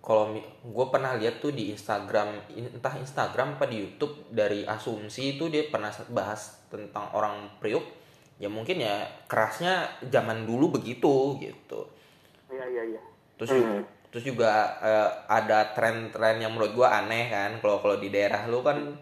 kalau 0.00 0.32
gue 0.64 0.86
pernah 0.88 1.12
lihat 1.20 1.44
tuh 1.44 1.52
di 1.52 1.76
Instagram 1.76 2.48
entah 2.56 2.96
Instagram 2.96 3.60
apa 3.60 3.68
di 3.68 3.84
YouTube 3.84 4.32
dari 4.32 4.64
asumsi 4.64 5.36
itu 5.36 5.52
dia 5.52 5.68
pernah 5.68 5.92
bahas 6.08 6.64
tentang 6.72 7.12
orang 7.12 7.52
Priuk 7.60 7.99
ya 8.40 8.48
mungkin 8.48 8.80
ya 8.80 8.96
kerasnya 9.28 9.84
zaman 10.08 10.48
dulu 10.48 10.80
begitu 10.80 11.36
gitu 11.38 11.80
Iya 12.48 12.64
iya 12.66 12.96
iya. 12.96 13.00
terus 13.36 13.52
ju- 13.52 13.84
terus 14.10 14.24
juga 14.26 14.50
eh, 14.80 15.08
ada 15.28 15.70
tren-tren 15.70 16.40
yang 16.40 16.50
menurut 16.50 16.72
gua 16.72 16.98
aneh 16.98 17.28
kan 17.28 17.60
kalau 17.60 17.78
kalau 17.78 18.00
di 18.00 18.08
daerah 18.08 18.48
lu 18.48 18.64
kan 18.64 18.96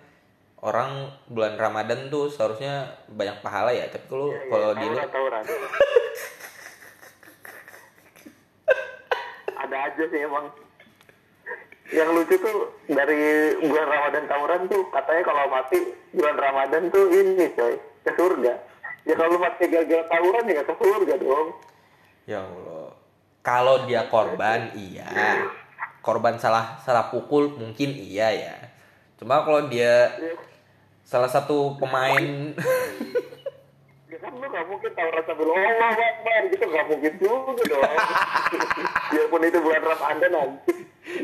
orang 0.59 1.07
bulan 1.31 1.55
Ramadan 1.55 2.11
tuh 2.11 2.27
seharusnya 2.27 2.83
banyak 3.09 3.39
pahala 3.41 3.71
ya 3.71 3.87
tapi 3.87 4.05
kalau 4.05 4.35
iya, 4.35 4.43
kalau 4.51 4.71
di 4.75 4.85
lu. 4.85 4.99
Ada 9.59 9.77
aja 9.91 10.05
sih 10.07 10.21
emang. 10.23 10.47
Yang 11.89 12.09
lucu 12.13 12.35
tuh 12.37 12.59
dari 12.87 13.17
bulan 13.65 13.87
Ramadan 13.89 14.25
tawuran 14.29 14.61
tuh 14.69 14.83
katanya 14.93 15.23
kalau 15.25 15.45
mati 15.49 15.79
bulan 16.13 16.37
Ramadan 16.37 16.83
tuh 16.93 17.05
ini 17.09 17.49
coy 17.57 17.75
ke 18.05 18.11
surga. 18.13 18.55
Ya 19.09 19.15
kalau 19.17 19.41
mati 19.41 19.65
gagal 19.67 20.05
tawuran 20.07 20.45
ya 20.47 20.61
ke 20.61 20.73
surga 20.77 21.15
dong. 21.17 21.49
ya 22.29 22.45
Allah. 22.45 22.93
Kalau 23.41 23.89
dia 23.89 24.05
korban 24.07 24.69
iya. 24.77 25.09
Korban 26.05 26.37
salah 26.37 26.77
salah 26.79 27.09
pukul 27.09 27.57
mungkin 27.57 27.97
iya 27.97 28.29
ya. 28.31 28.55
Cuma 29.17 29.41
kalau 29.43 29.65
dia 29.67 30.13
Ya, 30.13 30.37
salah 31.03 31.27
satu 31.27 31.81
pemain. 31.81 32.53
Ya 34.09 34.17
kan 34.21 34.33
lu 34.33 34.45
gak 34.45 34.65
mungkin 34.69 34.91
tawuran 34.93 35.23
sambil 35.25 35.49
Allah 35.51 35.89
Akbar 35.97 36.43
gitu 36.49 36.65
gak 36.69 36.85
mungkin 36.87 37.13
juga 37.17 37.65
dong. 37.65 37.97
Biarpun 39.13 39.43
itu 39.43 39.59
bulan 39.59 39.83
Ramadan 39.83 40.31
nanti. 40.31 40.73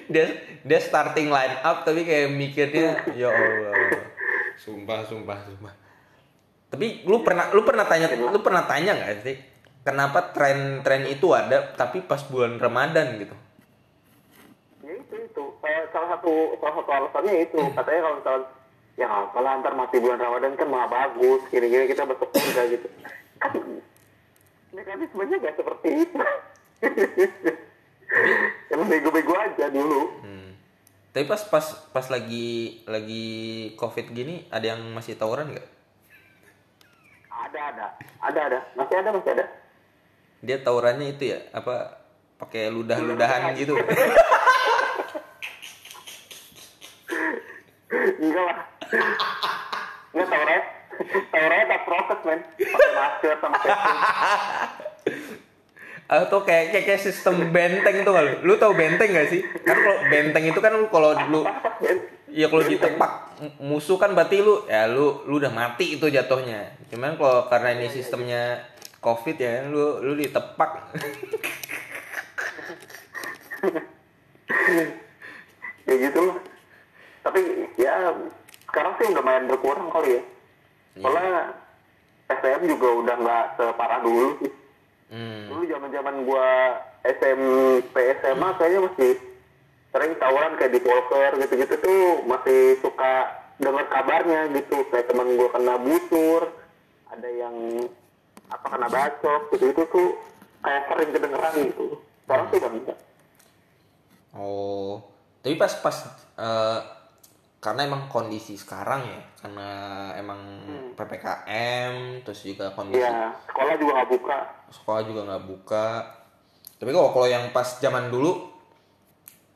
dia 0.08 0.26
dia 0.64 0.80
starting 0.80 1.28
line 1.28 1.60
up 1.60 1.84
tapi 1.84 2.08
kayak 2.08 2.32
mikirnya 2.32 2.96
ya 3.20 3.28
Allah. 3.28 4.00
Sumpah 4.56 5.04
sumpah 5.04 5.36
sumpah 5.44 5.83
tapi 6.68 7.04
lu 7.04 7.22
pernah 7.22 7.50
lu 7.52 7.62
pernah 7.62 7.84
tanya 7.84 8.10
lu 8.10 8.40
pernah 8.40 8.64
tanya 8.64 8.92
nggak 8.94 9.22
sih 9.22 9.36
kenapa 9.84 10.32
tren-tren 10.32 11.04
itu 11.06 11.30
ada 11.30 11.76
tapi 11.76 12.00
pas 12.00 12.24
bulan 12.24 12.56
Ramadan 12.56 13.20
gitu? 13.20 13.36
Ya 14.80 14.96
itu 14.96 15.14
itu. 15.16 15.44
Salah- 15.60 15.88
salah 15.92 16.08
satu 16.16 16.32
salah 16.56 16.74
satu 16.80 16.90
alasannya 16.90 17.34
itu. 17.44 17.60
Katanya 17.76 18.00
kalau 18.00 18.16
misalnya 18.16 18.44
ya 18.94 19.08
kalau 19.28 19.48
antar 19.50 19.72
mati 19.76 19.96
bulan 20.00 20.18
Ramadan 20.18 20.56
kan 20.56 20.68
malah 20.72 20.88
bagus 20.88 21.44
gini-gini 21.52 21.84
kita 21.84 22.08
bersepeda 22.08 22.62
gitu. 22.72 22.88
Kan 23.38 23.52
mekanismenya 24.72 25.36
gak 25.38 25.56
seperti 25.60 25.88
itu. 26.08 26.18
Emang 28.72 28.88
bego-bego 28.88 29.34
aja 29.34 29.66
dulu. 29.70 30.02
Hmm. 30.22 30.50
tapi 31.14 31.30
pas 31.30 31.38
pas 31.46 31.62
pas 31.94 32.06
lagi 32.10 32.82
lagi 32.90 33.26
covid 33.78 34.10
gini 34.10 34.50
ada 34.50 34.74
yang 34.74 34.82
masih 34.90 35.14
tawuran 35.14 35.46
nggak 35.54 35.62
ada 37.34 37.60
ada. 37.74 37.86
Ada 38.22 38.40
ada. 38.50 38.58
Masih 38.78 38.96
ada 38.98 39.08
masih 39.10 39.30
ada. 39.34 39.44
Dia 40.44 40.56
tawurannya 40.62 41.06
itu 41.16 41.24
ya? 41.34 41.38
Apa 41.50 41.98
pakai 42.38 42.70
ludah-ludahan 42.70 43.54
gitu? 43.58 43.74
Enggak 48.22 48.44
lah. 48.44 48.58
Enggak 50.14 50.28
tawurannya 50.30 50.62
tawurannya 51.34 51.66
tak 51.66 51.80
proses 51.88 52.18
men. 52.22 52.40
Pakai 52.54 52.90
masker 52.94 53.34
sama 53.42 53.56
atau 56.04 56.44
kayak 56.44 56.68
kayak, 56.68 56.84
kayak 56.84 57.00
sistem 57.00 57.48
benteng 57.48 58.04
itu 58.04 58.10
kalau 58.12 58.28
lu 58.44 58.54
tahu 58.60 58.76
benteng 58.76 59.08
gak 59.08 59.32
sih? 59.32 59.40
Kan 59.64 59.72
kalau 59.80 59.98
benteng 60.12 60.44
itu 60.44 60.60
kan 60.60 60.76
lu 60.76 60.86
kalau 60.92 61.16
lu 61.32 61.48
ya 62.38 62.46
kalau 62.52 62.60
ditepak 62.60 63.23
musuh 63.60 63.96
kan 64.00 64.12
berarti 64.12 64.40
lu 64.40 64.64
ya 64.68 64.88
lu 64.88 65.24
lu 65.28 65.40
udah 65.40 65.52
mati 65.52 65.96
itu 65.96 66.06
jatuhnya. 66.08 66.76
Cuman 66.92 67.16
kalau 67.18 67.48
karena 67.48 67.76
ini 67.76 67.88
sistemnya 67.90 68.64
covid 69.00 69.36
ya 69.36 69.64
lu 69.68 70.00
lu 70.00 70.12
ditepak. 70.16 70.70
Ya 75.84 76.00
gitu 76.00 76.16
lah. 76.16 76.40
Tapi 77.28 77.68
ya 77.76 78.08
sekarang 78.72 78.96
sih 78.96 79.12
udah 79.12 79.20
main 79.20 79.44
berkurang 79.44 79.92
kali 79.92 80.16
ya. 80.16 80.22
Soalnya 80.96 81.52
SM 82.32 82.64
juga 82.64 82.88
udah 83.04 83.16
nggak 83.20 83.44
separah 83.60 84.00
dulu 84.00 84.32
sih. 84.40 84.52
Hmm. 85.14 85.46
dulu 85.46 85.62
zaman 85.68 85.90
zaman 85.92 86.14
gua 86.26 86.48
SMP 87.04 87.94
SMA 88.18 88.48
kayaknya 88.56 88.80
masih 88.88 89.12
sering 89.94 90.18
tawuran 90.18 90.58
kayak 90.58 90.74
di 90.74 90.80
Walker 90.82 91.30
gitu-gitu 91.38 91.74
tuh 91.78 92.02
masih 92.26 92.82
suka 92.82 93.30
dengar 93.56 93.86
kabarnya 93.86 94.50
gitu. 94.50 94.82
Kayak 94.90 95.06
teman 95.06 95.38
gua 95.38 95.48
kena 95.48 95.78
busur 95.78 96.42
ada 97.06 97.28
yang 97.30 97.54
apa 98.50 98.66
kena 98.66 98.88
bacok 98.90 99.54
gitu 99.54 99.70
itu 99.70 99.82
tuh 99.86 100.08
kayak 100.60 100.82
sering 100.90 101.10
kedengeran 101.10 101.54
gitu. 101.64 101.86
Sekarang 102.26 102.46
sih 102.50 102.58
udah 102.58 102.72
enggak 102.72 102.98
oh 104.34 104.98
tapi 105.38 105.54
pas 105.54 105.70
pas 105.78 105.96
eh, 106.34 106.80
karena 107.60 107.80
emang 107.86 108.08
kondisi 108.08 108.58
sekarang 108.58 109.06
ya 109.06 109.20
karena 109.40 109.68
emang 110.18 110.40
ppkm 110.98 111.94
terus 112.20 112.42
juga 112.42 112.72
kondisi 112.72 112.98
Iya, 112.98 113.32
sekolah 113.46 113.74
juga 113.76 113.92
nggak 113.94 114.10
buka. 114.10 114.38
sekolah 114.68 115.00
juga 115.04 115.20
nggak 115.24 115.44
buka. 115.46 115.86
Tapi 116.74 116.90
kok 116.90 117.12
kalau 117.12 117.24
yang 117.24 117.44
pas 117.52 117.78
zaman 117.78 118.10
dulu 118.10 118.52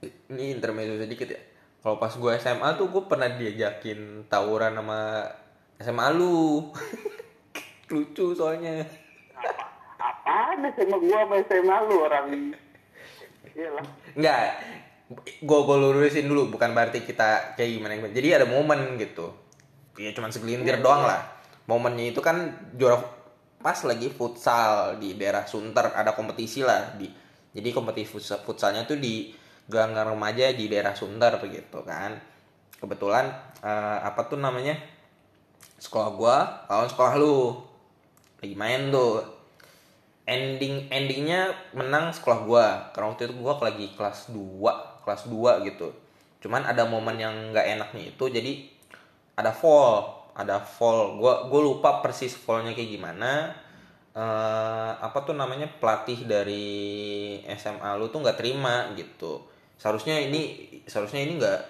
ini 0.04 0.54
intermezzo 0.54 0.98
sedikit 0.98 1.28
ya 1.32 1.40
kalau 1.82 1.96
pas 1.98 2.12
gue 2.14 2.32
SMA 2.38 2.68
tuh 2.74 2.90
gue 2.90 3.02
pernah 3.06 3.30
diajakin 3.30 4.26
tawuran 4.26 4.74
sama 4.78 5.26
SMA 5.78 6.06
lu 6.14 6.68
lucu 7.92 8.34
soalnya 8.34 8.84
Apaan 9.98 10.62
SMA 10.78 10.96
gua 11.02 11.18
sama 11.26 11.36
SMA 11.42 11.76
lu 11.90 11.94
orang 12.06 12.26
Iya 13.58 13.74
lah. 13.74 13.86
Enggak, 14.14 14.38
gue 15.42 15.58
gue 15.66 15.76
lurusin 15.82 16.30
dulu 16.30 16.54
bukan 16.54 16.70
berarti 16.70 17.02
kita 17.02 17.58
kayak 17.58 17.70
gimana 17.74 17.92
gimana. 17.98 18.14
Jadi 18.14 18.28
ada 18.30 18.46
momen 18.46 18.94
gitu, 19.02 19.34
ya 19.98 20.14
cuman 20.14 20.30
segelintir 20.30 20.78
doang 20.78 21.02
lah. 21.02 21.26
Momennya 21.66 22.14
itu 22.14 22.22
kan 22.22 22.70
juara 22.78 23.02
pas 23.58 23.82
lagi 23.82 24.14
futsal 24.14 25.02
di 25.02 25.18
daerah 25.18 25.42
Sunter 25.42 25.90
ada 25.90 26.14
kompetisi 26.14 26.62
lah 26.62 26.94
di. 26.94 27.10
Jadi 27.50 27.68
kompetisi 27.74 28.06
futsal, 28.14 28.38
futsalnya 28.46 28.86
tuh 28.86 29.02
di 29.02 29.34
gelanggang 29.68 30.16
remaja 30.16 30.50
di 30.56 30.66
daerah 30.66 30.96
Sunter 30.96 31.36
begitu 31.38 31.84
kan. 31.84 32.16
Kebetulan 32.80 33.28
eh, 33.60 33.98
apa 34.02 34.26
tuh 34.26 34.40
namanya? 34.40 34.74
Sekolah 35.78 36.10
gua 36.16 36.36
lawan 36.66 36.88
sekolah 36.88 37.14
lu. 37.20 37.54
Lagi 38.40 38.56
main 38.56 38.88
tuh. 38.88 39.22
Ending 40.28 40.88
endingnya 40.88 41.52
menang 41.76 42.10
sekolah 42.10 42.40
gua. 42.48 42.66
Karena 42.96 43.12
waktu 43.12 43.28
itu 43.28 43.34
gua 43.38 43.60
lagi 43.60 43.86
kelas 43.92 44.32
2 44.32 45.04
kelas 45.04 45.22
2 45.28 45.68
gitu. 45.68 45.92
Cuman 46.40 46.64
ada 46.64 46.88
momen 46.88 47.20
yang 47.20 47.52
nggak 47.52 47.66
enaknya 47.78 48.02
itu 48.16 48.24
jadi 48.32 48.52
ada 49.36 49.52
fall. 49.52 50.16
Ada 50.32 50.64
fall. 50.64 51.20
Gua 51.20 51.44
gua 51.46 51.60
lupa 51.60 52.00
persis 52.00 52.32
fallnya 52.32 52.72
kayak 52.72 52.88
gimana. 52.96 53.52
Eh 54.16 54.92
apa 54.96 55.18
tuh 55.28 55.36
namanya? 55.36 55.68
Pelatih 55.76 56.24
dari 56.24 56.66
SMA 57.52 57.90
lu 58.00 58.08
tuh 58.08 58.24
nggak 58.24 58.40
terima 58.40 58.88
gitu 58.96 59.57
seharusnya 59.78 60.18
ini 60.18 60.68
seharusnya 60.84 61.22
ini 61.22 61.38
nggak 61.38 61.60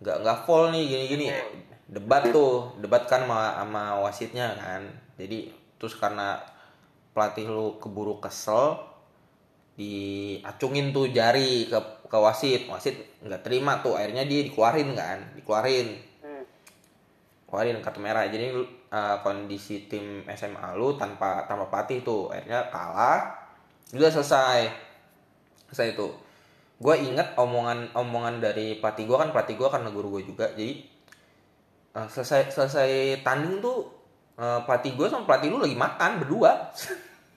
nggak 0.00 0.16
nggak 0.22 0.38
fall 0.46 0.70
nih 0.70 0.82
gini 0.86 1.04
gini 1.10 1.26
debat 1.86 2.34
tuh 2.34 2.74
debat 2.82 3.06
kan 3.06 3.24
sama, 3.24 3.54
sama 3.62 3.82
wasitnya 4.02 4.58
kan. 4.58 4.82
Jadi 5.16 5.54
terus 5.78 5.94
karena 5.94 6.42
pelatih 7.14 7.46
lu 7.48 7.78
keburu 7.78 8.18
kesel 8.18 8.76
diacungin 9.78 10.90
tuh 10.90 11.08
jari 11.14 11.70
ke 11.70 11.78
ke 12.10 12.18
wasit. 12.18 12.66
Wasit 12.66 13.22
nggak 13.22 13.46
terima 13.46 13.80
tuh 13.80 13.94
akhirnya 13.94 14.26
dia 14.26 14.42
dikeluarin 14.42 14.90
kan 14.98 15.18
dikeluarin. 15.38 15.88
Hmm. 16.26 16.44
keluarin 17.46 17.78
kartu 17.78 18.02
merah. 18.02 18.26
Jadi 18.26 18.50
uh, 18.90 19.16
kondisi 19.22 19.86
tim 19.86 20.26
SMA 20.34 20.74
lu 20.74 20.98
tanpa 20.98 21.46
tanpa 21.46 21.70
pelatih 21.70 22.02
tuh 22.02 22.34
akhirnya 22.34 22.66
kalah 22.74 23.30
udah 23.94 24.10
selesai. 24.10 24.60
Selesai 25.70 25.94
itu 25.94 26.06
gue 26.76 26.94
inget 27.00 27.32
omongan 27.40 27.88
omongan 27.96 28.44
dari 28.44 28.76
pelatih 28.76 29.08
gue 29.08 29.16
kan 29.16 29.32
pelatih 29.32 29.56
gue 29.56 29.68
karena 29.68 29.88
guru 29.88 30.18
gue 30.18 30.22
juga. 30.28 30.52
Jadi 30.52 30.84
uh, 31.96 32.08
selesai 32.08 32.52
selesai 32.52 33.22
tanding 33.24 33.64
tuh 33.64 33.88
uh, 34.36 34.60
pelatih 34.68 34.92
gue 34.96 35.06
sama 35.08 35.24
pelatih 35.24 35.48
lu 35.52 35.58
lagi 35.60 35.76
makan 35.76 36.10
berdua. 36.20 36.52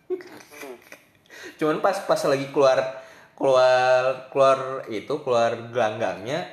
Cuman 1.59 1.79
pas 1.79 1.95
pas 2.03 2.21
lagi 2.27 2.51
keluar 2.51 2.79
keluar 3.39 4.27
keluar 4.35 4.57
itu 4.91 5.13
keluar 5.23 5.71
gelanggangnya 5.71 6.43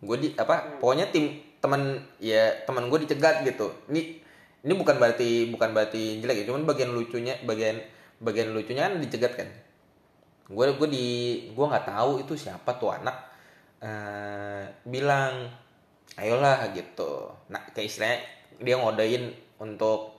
gue 0.00 0.16
di 0.16 0.28
apa 0.32 0.80
pokoknya 0.80 1.12
tim 1.12 1.36
teman 1.60 2.00
ya 2.16 2.64
teman 2.64 2.88
gue 2.88 3.04
dicegat 3.04 3.44
gitu. 3.44 3.68
Ini 3.92 4.20
ini 4.60 4.72
bukan 4.76 4.96
berarti 5.00 5.48
bukan 5.48 5.72
berarti 5.72 6.20
jelek 6.20 6.44
ya 6.44 6.52
cuman 6.52 6.68
bagian 6.68 6.92
lucunya 6.92 7.36
bagian 7.48 7.80
bagian 8.20 8.52
lucunya 8.52 8.88
kan 8.88 9.00
dicegat 9.00 9.32
kan 9.36 9.48
gue 10.50 10.66
gue 10.74 10.88
di 10.90 11.06
gue 11.54 11.66
nggak 11.70 11.86
tahu 11.86 12.26
itu 12.26 12.34
siapa 12.34 12.74
tuh 12.74 12.90
anak 12.90 13.14
eh 13.80 14.66
bilang 14.84 15.46
ayolah 16.18 16.74
gitu. 16.74 17.30
Nah 17.54 17.62
kayak 17.70 17.86
istilahnya 17.86 18.18
dia 18.60 18.76
ngodain 18.76 19.30
untuk 19.62 20.10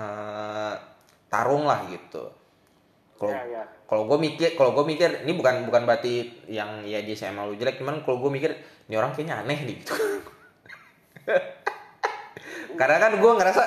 eh 0.00 0.74
tarung 1.28 1.68
lah 1.68 1.84
gitu. 1.92 2.24
Kalau 3.16 3.32
Ya, 3.32 3.44
ya. 3.48 3.62
kalau 3.88 4.04
gue 4.08 4.18
mikir 4.28 4.56
kalau 4.56 4.72
gue 4.76 4.84
mikir 4.92 5.24
ini 5.24 5.32
bukan 5.36 5.64
bukan 5.68 5.88
berarti 5.88 6.44
yang 6.52 6.84
ya 6.84 7.00
dia 7.00 7.16
saya 7.16 7.32
malu 7.32 7.56
jelek 7.56 7.80
cuman 7.80 8.04
kalau 8.04 8.20
gue 8.20 8.30
mikir 8.32 8.52
ini 8.88 8.94
orang 8.96 9.12
kayaknya 9.12 9.44
aneh 9.44 9.58
nih 9.64 9.76
gitu. 9.80 9.94
Karena 12.80 12.96
kan 13.00 13.12
gue 13.16 13.32
ngerasa 13.40 13.62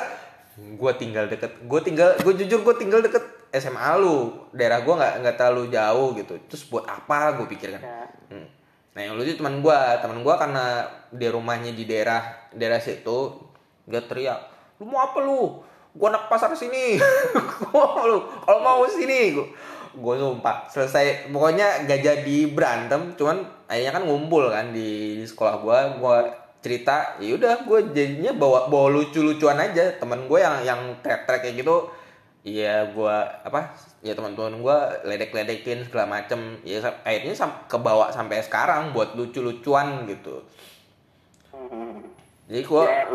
gue 0.60 0.92
tinggal 1.00 1.26
deket 1.32 1.56
gue 1.66 1.80
tinggal 1.82 2.14
gue 2.20 2.34
jujur 2.44 2.62
gue 2.62 2.76
tinggal 2.78 3.02
deket 3.02 3.39
SMA 3.50 3.92
lu 3.98 4.50
daerah 4.54 4.86
gue 4.86 4.94
nggak 4.94 5.14
nggak 5.26 5.36
terlalu 5.36 5.74
jauh 5.74 6.14
gitu. 6.18 6.34
Terus 6.50 6.64
buat 6.70 6.86
apa 6.86 7.38
gue 7.42 7.46
pikir 7.50 7.78
kan? 7.78 7.82
Ya. 7.82 8.04
Hmm. 8.30 8.48
Nah 9.00 9.08
yang 9.08 9.16
lucu 9.16 9.38
teman 9.38 9.64
gua, 9.64 9.96
teman 10.04 10.26
gua 10.26 10.36
karena 10.36 10.84
dia 11.14 11.32
rumahnya 11.32 11.72
di 11.72 11.88
daerah 11.88 12.20
daerah 12.52 12.84
situ, 12.84 13.32
dia 13.88 14.04
teriak, 14.04 14.40
lu 14.82 14.92
mau 14.92 15.06
apa 15.06 15.24
lu? 15.24 15.62
Gua 15.96 16.12
anak 16.12 16.28
pasar 16.28 16.52
sini, 16.52 17.00
gua 17.72 18.04
lu, 18.04 18.20
kalau 18.44 18.60
mau 18.60 18.84
sini, 18.92 19.40
gua, 19.40 19.48
gua 19.96 20.14
sumpah 20.20 20.68
selesai, 20.68 21.32
pokoknya 21.32 21.88
gak 21.88 22.02
jadi 22.02 22.38
berantem, 22.52 23.16
cuman 23.16 23.46
akhirnya 23.72 23.94
kan 23.96 24.04
ngumpul 24.04 24.52
kan 24.52 24.76
di, 24.76 25.22
di 25.22 25.26
sekolah 25.26 25.64
gua, 25.64 25.78
gua 25.96 26.16
cerita, 26.60 27.16
ya 27.24 27.40
udah 27.40 27.64
gua 27.64 27.80
jadinya 27.96 28.36
bawa 28.36 28.68
bawa 28.68 29.00
lucu-lucuan 29.00 29.64
aja, 29.64 29.96
teman 29.96 30.28
gua 30.28 30.44
yang 30.44 30.56
yang 30.76 30.82
trek-trek 31.00 31.40
kayak 31.40 31.62
gitu, 31.62 31.88
Iya, 32.40 32.96
gua 32.96 33.28
apa? 33.44 33.76
Ya 34.00 34.16
teman-teman 34.16 34.64
gua 34.64 34.96
ledek-ledekin 35.04 35.86
segala 35.88 36.20
macem. 36.20 36.60
Ya 36.64 36.80
akhirnya 37.04 37.36
sam 37.36 37.52
kebawa 37.68 38.16
sampai 38.16 38.40
sekarang 38.40 38.96
buat 38.96 39.14
lucu-lucuan 39.16 40.08
gitu. 40.08 40.40
Hmm. 41.52 42.00
Jadi 42.48 42.64
gua 42.66 42.88
ya 42.88 43.06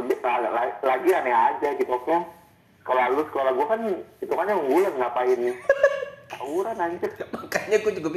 lagi 0.85 1.11
aneh 1.11 1.35
aja 1.35 1.69
gitu 1.75 1.91
oke 1.91 2.17
kalau 2.85 3.01
lu 3.17 3.23
sekolah 3.33 3.53
gua 3.57 3.67
kan 3.73 3.81
itu 4.21 4.33
kan 4.33 4.47
yang 4.47 4.61
unggulan 4.61 4.95
ngapain 5.01 5.41
tawuran 6.35 6.77
anjir 6.77 7.11
makanya 7.33 7.77
gua 7.81 7.93
juga 7.97 8.09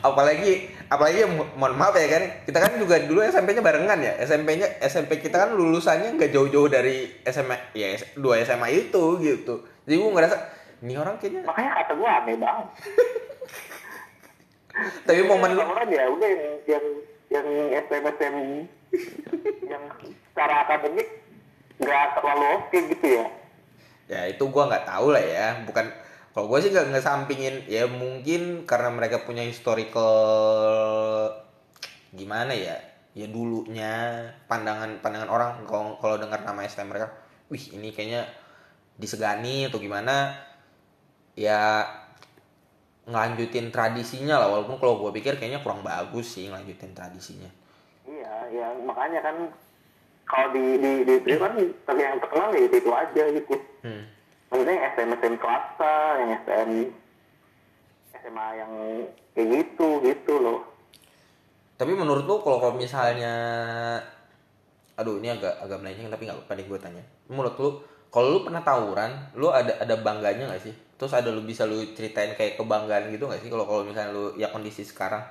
apalagi 0.00 0.52
apalagi 0.88 1.20
mo- 1.28 1.48
mohon 1.60 1.76
maaf 1.76 1.94
ya 1.96 2.08
kan 2.08 2.24
kita 2.48 2.58
kan 2.58 2.72
juga 2.80 2.96
dulu 3.04 3.20
SMP-nya 3.24 3.60
barengan 3.60 4.00
ya 4.00 4.12
SMP-nya 4.24 4.80
SMP 4.84 5.20
kita 5.20 5.36
kan 5.46 5.50
lulusannya 5.52 6.16
nggak 6.16 6.32
jauh-jauh 6.32 6.68
dari 6.72 7.12
SMA 7.28 7.76
ya 7.76 7.94
dua 8.16 8.40
SMA 8.42 8.88
itu 8.88 9.04
gitu 9.20 9.60
jadi 9.84 9.96
gua 10.00 10.10
ngerasa 10.16 10.36
ini 10.84 10.94
orang 10.96 11.16
kayaknya 11.20 11.40
makanya 11.48 11.70
kata 11.84 11.92
gua 11.96 12.10
aneh 12.20 12.36
banget. 12.36 12.68
Tapi 15.06 15.22
momen 15.22 15.54
lu 15.54 15.62
tawuran 15.62 15.86
ya 15.86 16.10
udah 16.10 16.26
yang 16.26 16.58
yang 16.66 16.84
yang 17.30 17.46
SM 17.86 18.04
SM 18.18 18.34
yang 19.70 19.82
secara 20.34 20.66
akademik 20.66 21.06
nggak 21.78 22.18
terlalu 22.18 22.44
oke 22.58 22.78
gitu 22.90 23.06
ya. 23.06 23.26
Ya 24.10 24.20
itu 24.26 24.42
gua 24.50 24.66
nggak 24.66 24.90
tahu 24.90 25.14
lah 25.14 25.22
ya. 25.22 25.62
Bukan 25.62 25.86
kalau 26.34 26.50
gue 26.50 26.66
sih 26.66 26.74
nggak 26.74 26.90
ngesampingin 26.90 27.62
ya 27.70 27.86
mungkin 27.86 28.66
karena 28.66 28.90
mereka 28.90 29.22
punya 29.22 29.46
historical 29.46 30.10
gimana 32.10 32.58
ya? 32.58 32.74
Ya 33.14 33.30
dulunya 33.30 34.26
pandangan 34.50 34.98
pandangan 34.98 35.30
orang 35.30 35.50
kalau 35.70 35.94
kalau 36.02 36.18
dengar 36.18 36.42
nama 36.42 36.66
STM 36.66 36.90
mereka 36.90 37.14
wih 37.46 37.78
ini 37.78 37.94
kayaknya 37.94 38.26
disegani 38.94 39.66
atau 39.66 39.82
gimana 39.82 40.38
ya 41.34 41.82
ngelanjutin 43.04 43.68
tradisinya 43.68 44.40
lah 44.40 44.48
walaupun 44.48 44.80
kalau 44.80 44.96
gue 45.02 45.10
pikir 45.20 45.36
kayaknya 45.36 45.60
kurang 45.60 45.84
bagus 45.84 46.38
sih 46.38 46.48
ngelanjutin 46.48 46.94
tradisinya 46.96 47.50
iya 48.08 48.48
ya 48.48 48.66
makanya 48.80 49.20
kan 49.20 49.36
kalau 50.24 50.54
di 50.56 50.80
di 50.80 51.04
di 51.04 51.14
di 51.20 51.36
kan 51.36 51.52
yang 51.98 52.16
terkenal 52.16 52.48
ya 52.54 52.64
itu, 52.64 52.76
itu 52.80 52.90
aja 52.94 53.22
gitu 53.28 53.54
hmm. 53.84 54.04
maksudnya 54.48 54.72
yang 54.72 54.84
SM 54.96 55.08
SM 55.20 55.34
swasta 55.36 55.96
yang 56.22 56.30
SM 56.46 56.70
SMA 58.24 58.48
yang 58.56 58.72
kayak 59.36 59.48
gitu 59.52 59.88
gitu 60.00 60.34
loh 60.40 60.60
Tapi 61.74 61.90
menurut 61.90 62.22
lu 62.22 62.38
kalau 62.38 62.78
misalnya 62.78 63.34
aduh 64.94 65.18
ini 65.18 65.34
agak 65.34 65.58
agak 65.58 65.82
melenceng 65.82 66.06
tapi 66.06 66.22
nggak 66.30 66.38
apa-apa 66.38 66.62
gue 66.62 66.78
tanya. 66.78 67.04
Menurut 67.26 67.54
lu 67.58 67.70
kalau 68.14 68.38
lu 68.38 68.40
pernah 68.46 68.62
tawuran, 68.62 69.34
lu 69.34 69.50
ada 69.50 69.74
ada 69.82 69.98
bangganya 69.98 70.46
nggak 70.54 70.62
sih? 70.62 70.74
Terus 70.94 71.10
ada 71.10 71.34
lu 71.34 71.42
bisa 71.42 71.66
lu 71.66 71.82
ceritain 71.98 72.30
kayak 72.38 72.54
kebanggaan 72.54 73.10
gitu 73.10 73.26
nggak 73.26 73.42
sih 73.42 73.50
kalau 73.50 73.66
kalau 73.66 73.82
misalnya 73.82 74.14
lu 74.14 74.38
ya 74.38 74.54
kondisi 74.54 74.86
sekarang? 74.86 75.26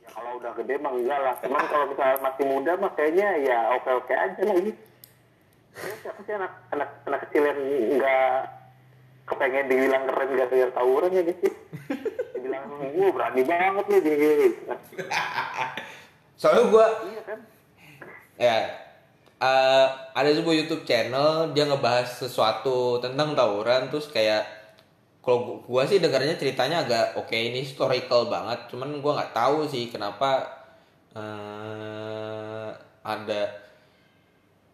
ya 0.00 0.08
kalau 0.08 0.40
udah 0.40 0.56
gede 0.56 0.74
mah 0.80 0.92
enggak 0.96 1.20
lah 1.20 1.34
cuman 1.44 1.64
kalau 1.68 1.84
misalnya 1.92 2.16
masih 2.24 2.44
muda 2.48 2.72
mah 2.80 2.92
kayaknya 2.96 3.28
ya 3.44 3.58
oke 3.76 3.90
oke 3.92 4.14
aja 4.16 4.40
lah 4.40 4.56
gitu 4.56 4.80
ya, 5.76 5.94
siapa 6.00 6.20
sih 6.24 6.32
anak 6.32 6.52
anak 6.72 6.88
anak 7.04 7.20
kecil 7.28 7.42
yang 7.44 7.60
nggak 8.00 8.36
kepengen 9.24 9.66
dibilang 9.68 10.04
keren 10.08 10.28
gak 10.36 10.48
kayak 10.48 10.72
tawuran 10.72 11.12
ya 11.12 11.22
gitu 11.28 11.48
dibilang 12.36 12.64
gue 12.72 13.08
berani 13.12 13.42
banget 13.44 13.84
nih 13.88 13.98
gini 14.00 14.16
gini. 14.16 14.48
Soalnya 16.40 16.62
gue 16.72 16.86
iya 17.12 17.22
kan 17.28 17.38
ya 18.34 18.83
eh, 19.44 19.86
ada 20.18 20.30
sebuah 20.32 20.56
YouTube 20.64 20.84
channel 20.88 21.52
dia 21.54 21.64
ngebahas 21.68 22.08
sesuatu 22.22 22.78
tentang 23.04 23.36
tawuran 23.38 23.92
terus 23.92 24.08
kayak 24.08 24.42
kalau 25.24 25.38
gu- 25.46 25.60
gua 25.64 25.82
sih 25.84 25.98
dengarnya 26.04 26.36
ceritanya 26.36 26.84
agak 26.84 27.06
oke 27.16 27.32
ini 27.32 27.60
historical 27.64 28.28
banget 28.28 28.58
cuman 28.70 29.00
gua 29.04 29.12
nggak 29.20 29.32
tahu 29.36 29.58
sih 29.68 29.84
kenapa 29.88 30.30
eh, 31.12 32.68
ada 33.04 33.40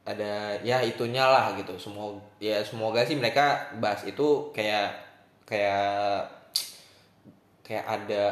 ada 0.03 0.33
ya 0.65 0.83
itunya 0.83 1.23
lah 1.23 1.55
gitu. 1.55 1.77
Semua 1.79 2.11
ya 2.43 2.59
semoga 2.65 3.05
sih 3.05 3.15
mereka 3.15 3.45
bahas 3.79 4.03
itu 4.09 4.51
kayak 4.51 4.91
kayak 5.47 6.27
kayak 7.63 7.87
ada 7.87 8.25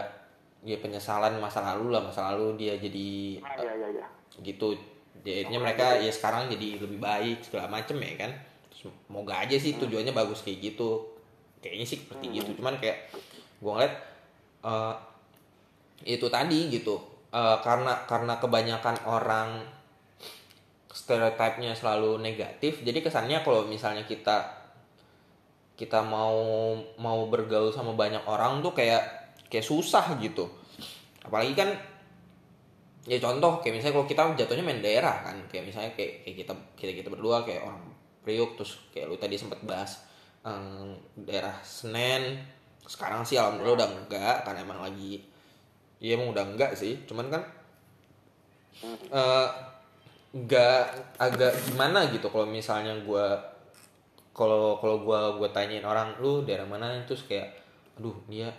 ya 0.66 0.77
penyesalan 0.83 1.38
masa 1.38 1.62
lalu 1.62 1.94
lah 1.94 2.03
masa 2.03 2.35
lalu 2.35 2.59
dia 2.59 2.74
jadi 2.74 3.38
ah 3.46 3.55
iya 3.62 3.72
iya 3.79 3.88
iya. 3.94 4.07
gitu 4.42 4.74
jadinya 5.22 5.64
mereka 5.64 5.98
ya 5.98 6.11
sekarang 6.12 6.50
jadi 6.52 6.83
lebih 6.83 6.98
baik 7.00 7.44
segala 7.44 7.70
macem 7.70 7.98
ya 7.98 8.14
kan. 8.18 8.33
Semoga 8.74 9.42
aja 9.42 9.57
sih 9.59 9.76
tujuannya 9.78 10.14
bagus 10.14 10.42
kayak 10.46 10.74
gitu. 10.74 11.07
Kayaknya 11.59 11.87
sih 11.87 11.98
seperti 11.98 12.26
gitu 12.31 12.50
cuman 12.59 12.78
kayak 12.78 13.11
gue 13.59 13.70
ngeliat 13.70 13.94
eh, 14.64 14.94
itu 16.07 16.26
tadi 16.31 16.70
gitu. 16.70 16.96
Eh, 17.28 17.57
karena 17.61 18.09
karena 18.09 18.40
kebanyakan 18.40 18.96
orang 19.04 19.61
stereotipnya 20.88 21.76
selalu 21.78 22.18
negatif 22.18 22.83
jadi 22.83 22.98
kesannya 22.98 23.46
kalau 23.46 23.68
misalnya 23.70 24.02
kita 24.02 24.59
kita 25.78 26.02
mau 26.02 26.74
mau 26.98 27.31
bergaul 27.31 27.70
sama 27.70 27.94
banyak 27.94 28.24
orang 28.26 28.59
tuh 28.64 28.74
kayak 28.74 29.31
kayak 29.46 29.62
susah 29.62 30.18
gitu. 30.18 30.50
Apalagi 31.22 31.54
kan 31.54 31.70
ya 33.09 33.16
contoh 33.16 33.64
kayak 33.64 33.81
misalnya 33.81 33.94
kalau 33.97 34.07
kita 34.07 34.23
jatuhnya 34.37 34.64
main 34.68 34.85
daerah 34.85 35.25
kan 35.25 35.37
kayak 35.49 35.64
misalnya 35.64 35.90
kayak, 35.97 36.29
kayak 36.29 36.37
kita 36.44 36.53
kita 36.77 36.92
kita 37.01 37.09
berdua 37.09 37.40
kayak 37.40 37.64
orang 37.64 37.81
Priuk 38.21 38.61
terus 38.61 38.77
kayak 38.92 39.09
lu 39.09 39.16
tadi 39.16 39.40
sempat 39.40 39.57
bahas 39.64 40.05
em, 40.44 40.92
daerah 41.16 41.57
Senen. 41.64 42.37
Sekarang 42.85 43.25
sih 43.25 43.40
alhamdulillah 43.40 43.81
udah 43.81 43.88
enggak 43.88 44.37
karena 44.44 44.61
emang 44.61 44.85
lagi 44.85 45.25
ya 45.97 46.21
emang 46.21 46.37
udah 46.37 46.44
enggak 46.44 46.77
sih. 46.77 47.01
Cuman 47.09 47.33
kan 47.33 47.42
eh 49.09 49.49
enggak 50.37 50.92
agak 51.16 51.57
gimana 51.73 52.05
gitu 52.12 52.29
kalau 52.29 52.44
misalnya 52.44 52.92
gua 53.01 53.40
kalau 54.37 54.77
kalau 54.77 55.01
gua 55.01 55.33
gua 55.40 55.49
tanyain 55.49 55.88
orang 55.88 56.12
lu 56.21 56.44
daerah 56.44 56.68
mana? 56.68 57.01
Terus 57.09 57.25
kayak 57.25 57.57
aduh 57.97 58.14
dia 58.29 58.53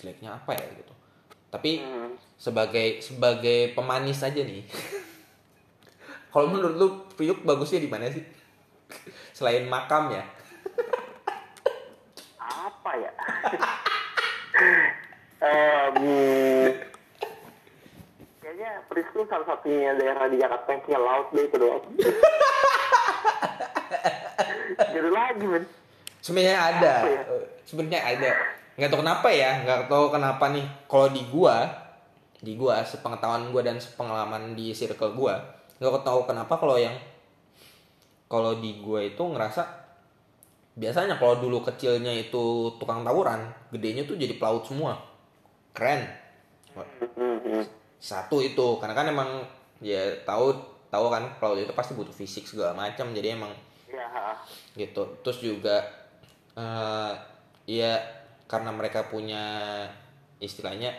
jeleknya 0.00 0.32
apa 0.32 0.56
ya? 0.56 0.64
gitu 0.80 0.93
tapi 1.54 1.78
Hmm. 1.78 2.18
sebagai 2.34 2.98
sebagai 2.98 3.70
pemanis 3.78 4.26
aja 4.26 4.42
nih 4.42 4.66
kalau 6.34 6.50
menurut 6.50 6.74
lu 6.74 6.88
Priuk 7.14 7.46
bagusnya 7.46 7.78
di 7.78 7.86
mana 7.86 8.10
sih? 8.10 8.26
Selain 9.38 9.70
makam 9.70 10.10
ya? 10.10 10.26
Apa 12.42 12.90
ya? 12.98 13.10
Em, 15.44 15.94
kayaknya 18.42 18.70
Prisk 18.90 19.14
tuh 19.14 19.26
salah 19.30 19.46
satunya 19.46 19.94
daerah 19.94 20.26
di 20.26 20.42
Jakarta 20.42 20.74
yang 20.74 20.82
punya 20.82 20.98
laut 20.98 21.28
deh 21.30 21.44
itu 21.46 21.56
doang. 21.60 21.84
Jadi 24.74 25.10
lagi 25.12 25.44
men. 25.46 25.64
Sebenarnya 26.18 26.58
ada. 26.58 26.94
Ya? 27.04 27.22
sebenarnya 27.62 28.00
ada 28.02 28.30
nggak 28.74 28.90
tahu 28.90 29.00
kenapa 29.06 29.28
ya 29.30 29.50
nggak 29.62 29.86
tahu 29.86 30.06
kenapa 30.10 30.44
nih. 30.50 30.66
Kalau 30.90 31.08
di 31.10 31.22
gua 31.30 31.66
di 32.44 32.52
gua 32.60 32.84
sepengetahuan 32.84 33.48
gua 33.54 33.62
dan 33.64 33.80
sepengalaman 33.80 34.52
di 34.52 34.74
circle 34.74 35.16
gua 35.16 35.40
nggak 35.78 36.06
tahu 36.06 36.28
kenapa 36.28 36.54
kalau 36.54 36.78
yang 36.78 36.94
kalau 38.30 38.58
di 38.58 38.78
gua 38.82 39.02
itu 39.02 39.20
ngerasa 39.20 39.62
biasanya 40.74 41.22
kalau 41.22 41.38
dulu 41.38 41.62
kecilnya 41.62 42.10
itu 42.10 42.74
tukang 42.82 43.06
tawuran 43.06 43.46
gedenya 43.70 44.02
tuh 44.06 44.18
jadi 44.18 44.34
pelaut 44.38 44.66
semua. 44.66 44.98
Keren. 45.70 46.06
Satu 48.02 48.42
itu 48.42 48.78
karena 48.82 48.94
kan 48.94 49.06
emang 49.06 49.30
ya 49.78 50.02
tahu 50.26 50.50
tahu 50.90 51.06
kan 51.10 51.26
pelaut 51.38 51.58
itu 51.58 51.70
pasti 51.74 51.94
butuh 51.94 52.14
fisik 52.14 52.46
segala 52.46 52.74
macam 52.74 53.10
jadi 53.14 53.38
emang 53.38 53.54
Iya. 53.94 54.34
gitu. 54.74 55.02
Terus 55.22 55.38
juga 55.38 55.76
eh 56.54 57.12
ya 57.70 57.98
karena 58.54 58.70
mereka 58.70 59.10
punya 59.10 59.42
istilahnya 60.38 60.94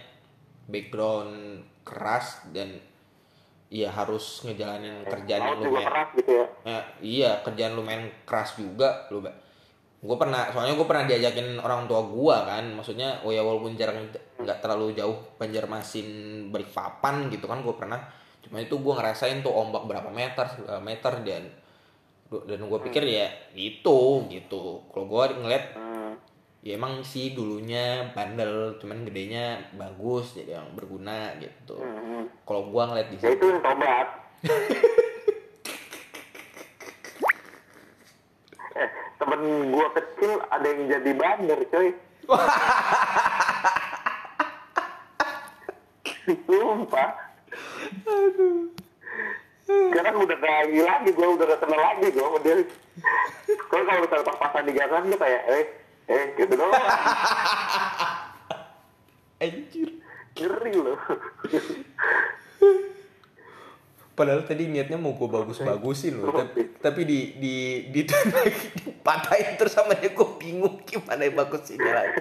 background 0.67 1.63
keras 1.87 2.43
dan 2.51 2.75
ya 3.71 3.87
harus 3.95 4.43
ngejalanin 4.43 5.07
kerjaan 5.07 5.41
yang 5.55 5.59
lumayan 5.63 5.87
keras 5.87 6.09
gitu 6.19 6.31
ya. 6.35 6.45
ya, 6.67 6.79
iya 6.99 7.31
kerjaan 7.47 7.73
lumayan 7.79 8.11
keras 8.27 8.59
juga 8.59 9.07
lu 9.07 9.23
gue 10.05 10.17
pernah 10.21 10.51
soalnya 10.53 10.77
gue 10.77 10.85
pernah 10.85 11.05
diajakin 11.07 11.57
orang 11.63 11.89
tua 11.89 12.05
gue 12.05 12.37
kan 12.45 12.65
maksudnya 12.75 13.23
oh 13.25 13.31
ya 13.33 13.41
walaupun 13.41 13.73
jarang 13.73 14.05
nggak 14.37 14.59
terlalu 14.61 14.93
jauh 14.93 15.17
Banjarmasin 15.41 16.07
Balikpapan 16.53 17.31
gitu 17.33 17.49
kan 17.49 17.63
gue 17.63 17.73
pernah 17.73 18.03
cuma 18.45 18.61
itu 18.61 18.77
gue 18.77 18.93
ngerasain 18.93 19.41
tuh 19.41 19.49
ombak 19.49 19.89
berapa 19.89 20.13
meter 20.13 20.45
meter 20.83 21.13
dan 21.25 21.43
dan 22.29 22.59
gue 22.61 22.79
pikir 22.85 23.01
ya 23.01 23.25
itu 23.57 24.29
gitu 24.29 24.85
kalau 24.93 25.05
gue 25.09 25.23
ngeliat 25.41 25.84
Hmm. 25.84 25.84
Ya 26.65 26.81
emang 26.81 27.05
sih 27.05 27.37
dulunya 27.37 28.09
bandel 28.17 28.81
cuman 28.81 29.05
gedenya 29.05 29.69
bagus 29.77 30.33
jadi 30.33 30.57
yang 30.57 30.73
berguna 30.73 31.37
gitu 31.37 31.77
Hmm. 31.77 32.25
hmm. 32.25 32.25
kalau 32.41 32.73
gue 32.73 32.83
ngeliat 32.89 33.13
di 33.13 33.21
Ya 33.21 33.37
itu 33.37 33.45
yang 33.45 33.61
tobat. 33.61 34.07
eh, 38.81 38.89
temen 39.21 39.41
gua 39.69 39.87
kecil 39.93 40.41
ada 40.49 40.65
yang 40.65 40.89
jadi 40.89 41.11
bandar, 41.13 41.59
coy. 41.69 41.93
Sumpah. 46.49 47.09
Sekarang 49.65 50.15
udah 50.17 50.37
gak 50.37 50.53
lagi 50.65 50.81
lagi, 50.81 51.09
gua 51.13 51.27
udah 51.37 51.45
gak 51.45 51.61
kenal 51.61 51.77
lagi 51.77 52.09
gua 52.13 52.25
sama 52.25 52.39
dia. 52.41 52.55
Kalau 53.69 53.83
kalau 53.85 54.01
misalnya 54.01 54.25
pas-pasan 54.33 54.65
di 54.65 54.73
jalan 54.73 55.09
dia 55.09 55.17
kayak, 55.17 55.41
eh, 55.49 55.84
eh, 56.09 56.25
gitu 56.37 56.53
doang. 56.53 56.73
anjir 59.45 59.89
Ngeri 60.35 60.73
loh. 60.75 60.99
Padahal 64.15 64.47
tadi 64.47 64.67
niatnya 64.67 64.95
mau 64.95 65.15
gue 65.15 65.27
bagus-bagusin 65.27 66.23
loh, 66.23 66.31
tapi, 66.31 66.71
tapi 66.79 67.01
di 67.03 67.19
di 67.35 67.55
di 67.91 68.01
dipatahin 68.07 69.59
terus 69.59 69.75
sama 69.75 69.91
dia 69.95 70.11
gue 70.11 70.29
bingung 70.39 70.79
gimana 70.87 71.23
yang 71.23 71.35
bagusinnya 71.35 71.91
lagi. 71.91 72.19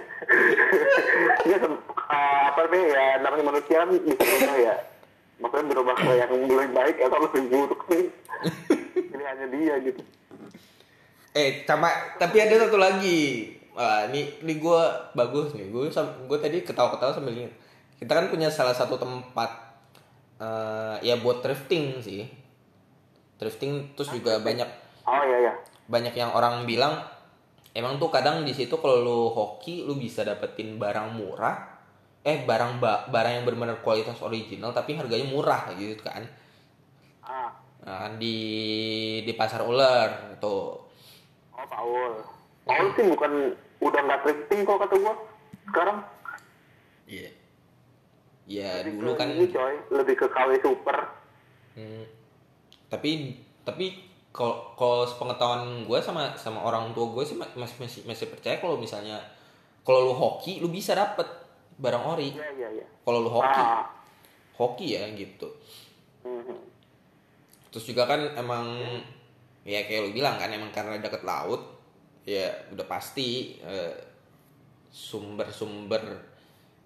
ya 1.47 1.59
apa 2.55 2.59
namanya 2.67 2.87
ya 2.87 3.05
namanya 3.23 3.45
manusia 3.47 3.77
kan 3.83 3.89
bisa 3.95 4.15
berubah 4.15 4.57
ya 4.59 4.75
maksudnya 5.43 5.67
berubah 5.75 5.95
ke 5.99 6.11
yang 6.15 6.31
lebih 6.31 6.71
baik 6.71 6.97
atau 7.03 7.19
lebih 7.27 7.43
buruk 7.51 7.81
sih 7.91 8.05
ini 8.95 9.25
hanya 9.27 9.47
dia 9.51 9.75
gitu 9.83 10.03
Eh, 11.35 11.67
sama 11.67 11.91
tapi 12.15 12.39
ada 12.39 12.55
satu 12.63 12.79
lagi. 12.79 13.51
Wah, 13.75 14.07
ini 14.07 14.31
ini 14.47 14.63
gue 14.63 14.83
bagus 15.19 15.51
nih. 15.59 15.67
Gue 15.75 15.91
gue 15.91 16.39
tadi 16.39 16.63
ketawa-ketawa 16.63 17.11
sambil 17.11 17.35
ingat. 17.35 17.55
Kita 17.99 18.15
kan 18.15 18.31
punya 18.31 18.47
salah 18.47 18.75
satu 18.75 18.95
tempat 18.95 19.51
eh 20.39 20.97
ya 21.03 21.19
buat 21.19 21.43
thrifting 21.43 21.99
sih. 21.99 22.23
Thrifting 23.39 23.99
terus 23.99 24.15
juga 24.15 24.39
banyak 24.39 24.67
oh 25.05 25.23
iya 25.27 25.51
iya. 25.51 25.53
banyak 25.91 26.15
yang 26.17 26.33
orang 26.33 26.65
bilang 26.65 27.03
emang 27.77 27.99
tuh 27.99 28.09
kadang 28.09 28.47
di 28.47 28.55
situ 28.55 28.79
kalau 28.79 29.03
lu 29.03 29.21
hoki 29.35 29.83
lu 29.83 29.99
bisa 29.99 30.23
dapetin 30.23 30.79
barang 30.79 31.19
murah. 31.19 31.75
Eh 32.23 32.47
barang 32.47 32.79
ba 32.79 33.11
barang 33.11 33.43
yang 33.43 33.45
benar-benar 33.45 33.83
kualitas 33.83 34.23
original 34.23 34.71
tapi 34.71 34.95
harganya 34.95 35.27
murah 35.27 35.75
gitu 35.75 35.99
kan. 36.07 36.23
Ah. 37.27 37.51
Nah, 37.85 38.09
di 38.17 38.39
di 39.27 39.33
pasar 39.35 39.67
ular 39.67 40.39
tuh. 40.41 40.79
Oh 41.53 41.67
Paul 41.69 42.34
Paul 42.65 42.87
sih 42.93 43.05
bukan 43.05 43.33
udah 43.79 44.01
nggak 44.01 44.21
thrifting 44.25 44.61
kok 44.65 44.81
kata 44.81 44.95
gua 44.97 45.15
sekarang. 45.69 45.99
Iya. 47.05 47.29
Ya 48.45 48.85
Lebih 48.85 49.01
dulu 49.01 49.13
ke 49.13 49.19
kan 49.21 49.29
ini 49.33 49.47
coy. 49.49 49.75
Lebih 49.93 50.15
ke 50.17 50.27
KW 50.29 50.51
super. 50.61 50.99
Hmm, 51.75 52.05
tapi 52.89 53.41
tapi 53.65 53.87
kalau 54.31 54.77
kalau 54.77 55.05
sepengetahuan 55.05 55.85
gue 55.85 55.99
sama 55.99 56.37
sama 56.37 56.61
orang 56.61 56.93
tua 56.93 57.09
gue 57.11 57.25
sih 57.25 57.35
ma- 57.35 57.51
masih 57.57 57.83
masih 57.83 58.01
masih 58.05 58.27
percaya 58.29 58.59
kalau 58.59 58.77
misalnya 58.77 59.17
kalau 59.81 60.11
lu 60.11 60.15
hoki 60.15 60.61
lu 60.61 60.69
bisa 60.69 60.93
dapet 60.93 61.25
barang 61.77 62.05
ori. 62.05 62.31
Iya 62.37 62.49
iya 62.55 62.69
iya. 62.81 62.87
Kalau 63.03 63.25
lu 63.25 63.31
hoki. 63.33 63.61
Ah. 63.61 63.85
Hoki 64.55 64.87
ya 64.95 65.03
gitu. 65.13 65.51
Mhm. 66.25 66.57
terus 67.69 67.91
juga 67.91 68.07
kan 68.07 68.23
emang 68.39 68.71
ya 69.67 69.83
kayak 69.83 70.07
lu 70.07 70.11
bilang 70.15 70.39
kan 70.39 70.47
emang 70.47 70.71
karena 70.71 70.95
deket 71.03 71.27
laut 71.27 71.74
ya 72.25 72.49
udah 72.73 72.87
pasti 72.89 73.61
eh, 73.61 73.95
sumber-sumber 74.89 76.33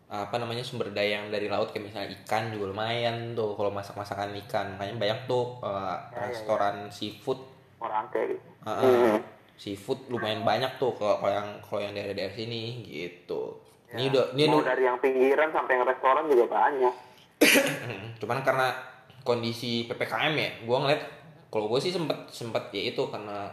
apa 0.09 0.40
namanya 0.40 0.64
sumber 0.64 0.88
daya 0.96 1.20
yang 1.20 1.29
dari 1.29 1.53
laut 1.53 1.68
kayak 1.68 1.85
misalnya 1.92 2.09
ikan 2.24 2.48
juga 2.48 2.72
lumayan 2.72 3.37
tuh 3.37 3.53
kalau 3.55 3.68
masak-masakan 3.68 4.33
ikan. 4.48 4.81
Makanya 4.81 4.96
banyak 4.96 5.20
tuh 5.29 5.61
eh, 5.61 5.68
Ya, 5.68 6.16
ya, 6.16 6.20
restoran 6.33 6.77
seafood. 6.88 7.40
Orang 7.79 8.09
kayak 8.11 8.37
gitu. 8.37 8.46
Ah. 8.64 8.83
Mhm. 8.83 9.20
seafood 9.59 10.07
lumayan 10.07 10.46
banyak 10.46 10.79
tuh 10.79 10.94
kalau 10.94 11.27
yang 11.27 11.59
kalau 11.66 11.83
yang 11.83 11.90
daerah-daerah 11.90 12.31
sini 12.31 12.87
gitu. 12.87 13.59
Ini 13.90 14.07
Ya, 14.07 14.11
udah 14.14 14.24
ini 14.38 14.42
mau 14.46 14.62
udah 14.62 14.70
dari 14.70 14.87
yang 14.87 14.98
pinggiran 15.03 15.51
sampai 15.51 15.72
yang 15.74 15.85
restoran 15.85 16.24
juga 16.31 16.46
banyak. 16.46 16.94
Cuman 18.22 18.38
karena 18.46 18.70
kondisi 19.27 19.85
ppkm 19.85 20.33
ya 20.38 20.51
gue 20.62 20.79
ngeliat 20.79 21.03
kalau 21.51 21.66
gue 21.68 21.81
sih 21.83 21.92
sempet 21.92 22.16
sempet 22.31 22.70
ya 22.72 22.94
itu 22.94 23.03
karena 23.12 23.51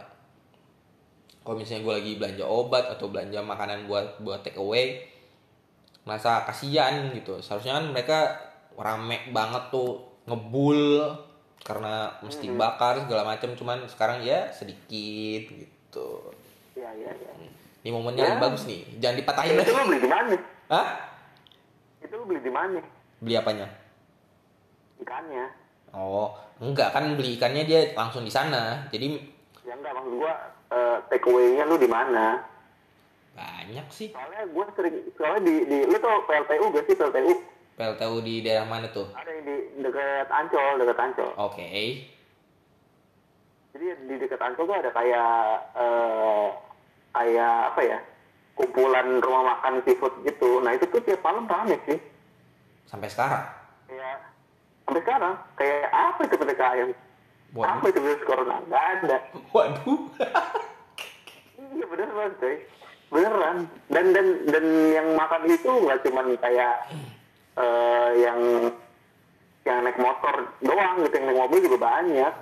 kalau 1.46 1.62
misalnya 1.62 1.86
gue 1.86 1.94
lagi 2.02 2.12
belanja 2.18 2.42
obat 2.42 2.84
atau 2.90 3.06
belanja 3.06 3.38
makanan 3.38 3.86
buat 3.86 4.18
buat 4.18 4.42
take 4.42 4.58
away 4.58 4.98
merasa 6.02 6.42
kasihan 6.42 7.06
gitu. 7.14 7.38
Seharusnya 7.38 7.78
kan 7.78 7.86
mereka 7.94 8.18
rame 8.74 9.30
banget 9.30 9.70
tuh 9.70 10.02
ngebul 10.26 11.06
karena 11.62 12.10
mesti 12.22 12.50
bakar 12.54 13.06
segala 13.06 13.22
macam 13.26 13.54
cuman 13.54 13.86
sekarang 13.86 14.26
ya 14.26 14.50
sedikit 14.50 15.50
gitu. 15.54 16.34
Iya 16.74 16.90
iya 16.98 17.10
iya. 17.14 17.30
Ini 17.82 17.90
momennya 17.94 18.26
Ya. 18.26 18.42
bagus 18.42 18.66
nih. 18.66 18.82
Jangan 18.98 19.16
dipatahin 19.22 19.54
itu 19.54 19.58
lagi 19.62 19.70
lu 19.70 19.86
beli 19.86 20.00
di 20.02 20.10
mana? 20.10 20.34
Hah? 20.66 20.86
itu 22.02 22.14
lu 22.14 22.24
beli 22.26 22.40
di 22.42 22.50
mana? 22.50 22.80
Beli 23.22 23.34
apanya? 23.38 23.66
Ikannya. 24.98 25.44
Oh 25.94 26.34
enggak. 26.58 26.90
Kan 26.90 27.14
beli 27.14 27.38
ikannya 27.38 27.62
dia 27.66 27.94
langsung 27.94 28.26
di 28.26 28.30
sana. 28.30 28.86
Jadi 28.90 29.35
ya 29.66 29.74
enggak 29.74 29.92
maksud 29.98 30.12
gua 30.14 30.34
eh, 30.70 30.96
take 31.10 31.26
away-nya 31.26 31.64
lu 31.66 31.76
di 31.76 31.90
mana? 31.90 32.40
Banyak 33.34 33.86
sih. 33.90 34.14
Soalnya 34.14 34.46
gua 34.54 34.66
sering 34.78 34.96
soalnya 35.18 35.40
di 35.42 35.54
di 35.66 35.78
lu 35.84 35.96
tuh 35.98 36.24
PLTU 36.24 36.64
gak 36.72 36.86
sih 36.86 36.96
PLTU 36.96 37.32
PLTU 37.76 38.16
di 38.24 38.34
daerah 38.40 38.64
mana 38.64 38.88
tuh? 38.88 39.10
Ada 39.12 39.28
yang 39.28 39.44
di 39.44 39.56
dekat 39.84 40.28
Ancol 40.30 40.80
dekat 40.80 40.98
Ancol. 41.02 41.30
Oke. 41.36 41.68
Jadi 43.76 43.86
di 44.08 44.14
dekat 44.16 44.40
Ancol 44.40 44.64
tuh 44.64 44.76
ada 44.78 44.90
kayak 44.94 45.34
eh, 45.76 46.48
kayak 47.12 47.56
apa 47.74 47.80
ya 47.84 47.98
kumpulan 48.56 49.20
rumah 49.20 49.58
makan 49.58 49.84
seafood 49.84 50.14
gitu. 50.24 50.64
Nah 50.64 50.72
itu 50.72 50.88
tuh 50.88 51.04
tiap 51.04 51.20
malam 51.20 51.44
rame 51.44 51.76
sih. 51.84 52.00
Sampai 52.88 53.12
sekarang? 53.12 53.44
Kayak 53.90 54.16
sampai 54.86 55.00
sekarang 55.02 55.34
kayak 55.58 55.90
apa 55.90 56.20
itu 56.24 56.34
PPKM 56.38 56.90
Waduh. 57.56 57.72
apa 57.72 57.84
itu 57.88 58.00
virus 58.04 58.24
corona? 58.28 58.56
Nggak 58.68 58.84
ada. 59.00 59.16
Waduh. 59.56 60.00
Iya 61.56 61.84
bener 61.88 62.08
banget 62.12 62.34
coy. 62.36 62.56
Beneran. 63.08 63.58
Dan 63.88 64.04
dan 64.12 64.26
dan 64.44 64.64
yang 64.92 65.08
makan 65.16 65.42
itu 65.48 65.70
nggak 65.72 66.00
cuman 66.04 66.26
kayak 66.36 66.74
eh, 67.56 68.10
yang 68.20 68.40
yang 69.66 69.78
naik 69.82 69.98
motor 69.98 70.52
doang 70.62 71.02
gitu 71.02 71.14
yang 71.16 71.26
naik 71.32 71.40
mobil 71.40 71.58
juga 71.64 71.78
banyak. 71.80 72.34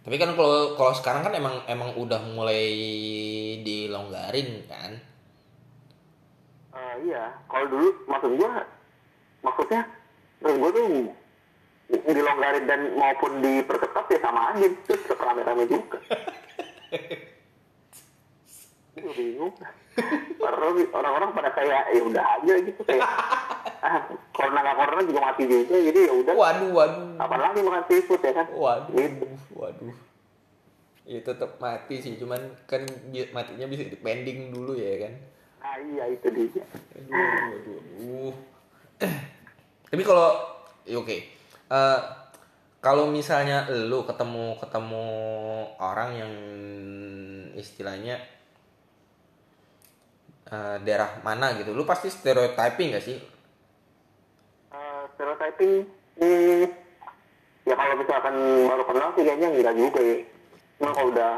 Tapi 0.00 0.16
kan 0.16 0.30
kalau 0.36 0.76
kalau 0.76 0.92
sekarang 0.96 1.22
kan 1.24 1.34
emang 1.36 1.54
emang 1.68 1.90
udah 1.96 2.20
mulai 2.36 2.64
dilonggarin 3.64 4.68
kan? 4.68 5.00
Eh, 6.76 6.94
iya. 7.08 7.34
Kalau 7.48 7.66
dulu 7.68 7.88
maksud 8.04 8.30
gua 8.36 8.64
maksudnya 9.40 9.80
menurut 10.44 10.56
gua 10.60 10.70
tuh 10.76 10.88
dilonggarin 11.90 12.64
dan 12.70 12.80
maupun 12.94 13.42
diperketat 13.42 14.06
ya 14.14 14.18
sama 14.22 14.54
aja. 14.54 14.66
Terus 14.86 15.02
rame-rame 15.18 15.64
juga. 15.66 15.98
Bingung. 18.94 19.54
Orang 20.40 21.12
orang 21.18 21.30
pada 21.34 21.50
kayak 21.52 21.92
ya 21.92 22.02
udah 22.06 22.24
aja 22.38 22.54
gitu. 22.62 22.80
Kayak 22.86 23.10
ah 23.80 24.06
corona 24.36 24.60
nggak 24.62 24.76
corona 24.76 25.02
juga 25.02 25.20
mati 25.24 25.42
juga 25.48 25.76
jadi 25.78 26.00
ya 26.06 26.12
udah. 26.14 26.34
Waduh 26.36 26.70
waduh. 26.70 27.06
Apalagi 27.18 27.58
makan 27.64 27.84
seafood 27.90 28.22
ya 28.22 28.32
kan? 28.34 28.46
Waduh 28.54 28.94
Gitu. 28.94 29.26
waduh. 29.56 29.94
Ya 31.10 31.18
tetap 31.26 31.58
mati 31.58 31.98
sih 31.98 32.14
cuman 32.20 32.38
kan 32.70 32.86
matinya 33.34 33.66
bisa 33.66 33.82
dipending 33.88 34.54
dulu 34.54 34.78
ya 34.78 35.08
kan? 35.08 35.12
Ah 35.60 35.76
iya 35.82 36.06
itu 36.06 36.28
dia. 36.30 36.62
Aduh 36.94 37.18
aduh 37.18 37.78
aduh 37.82 38.34
tapi 39.90 40.02
kalau 40.04 40.28
ya 40.84 41.00
oke 41.00 41.39
Eh, 41.70 42.00
kalau 42.82 43.06
misalnya 43.06 43.70
lu 43.70 44.02
ketemu 44.02 44.58
ketemu 44.58 45.06
orang 45.78 46.10
yang 46.18 46.34
istilahnya 47.54 48.18
eh, 50.50 50.76
daerah 50.82 51.22
mana 51.22 51.54
gitu 51.54 51.70
lu 51.70 51.86
pasti 51.86 52.10
stereotyping 52.10 52.98
gak 52.98 53.06
sih? 53.06 53.22
Eh, 54.74 55.02
stereotyping 55.14 55.86
hmm, 56.18 56.66
ya 57.70 57.74
kalau 57.78 57.94
misalkan 58.02 58.34
baru 58.66 58.84
kenal 58.90 59.08
sih 59.14 59.22
kayaknya 59.22 59.48
enggak 59.54 59.76
juga 59.78 60.00
ya. 60.02 60.16
Cuma 60.82 60.90
kalau 60.90 61.08
udah 61.14 61.34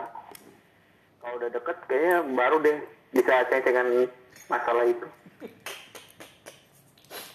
kalau 1.21 1.35
udah 1.45 1.51
deket 1.53 1.77
kayaknya 1.93 2.17
baru 2.33 2.57
deh 2.65 2.77
bisa 3.13 3.35
ceng-cengan 3.53 4.09
masalah 4.49 4.89
itu. 4.89 5.05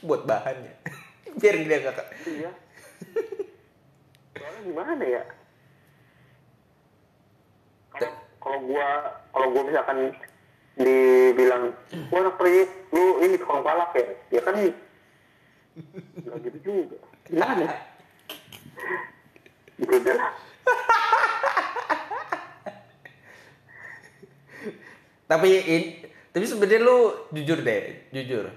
Buat 0.02 0.26
bahannya. 0.26 0.74
Biar 1.38 1.62
dia 1.62 1.78
gak 1.86 2.10
iya 2.26 2.50
soalnya 4.40 4.62
gimana 4.64 5.04
ya? 5.06 5.24
Kalau 7.94 8.12
kalau 8.42 8.60
gua 8.66 8.88
kalau 9.34 9.48
gua 9.54 9.64
misalkan 9.66 9.98
dibilang 10.78 11.64
gua 12.10 12.20
anak 12.24 12.36
proyek 12.38 12.70
lu 12.94 13.22
ini 13.26 13.36
tukang 13.42 13.66
palak 13.66 13.92
ya? 13.98 14.08
Ya 14.38 14.42
kan 14.46 14.56
nggak 14.58 16.38
gitu 16.46 16.58
juga. 16.64 16.98
Gimana? 17.30 17.66
Gitu 19.78 19.96
dah 20.02 20.34
tapi 25.28 25.50
in- 25.60 25.92
tapi 26.32 26.46
sebenarnya 26.48 26.88
lu 26.88 26.98
jujur 27.36 27.60
deh 27.60 28.08
jujur 28.16 28.48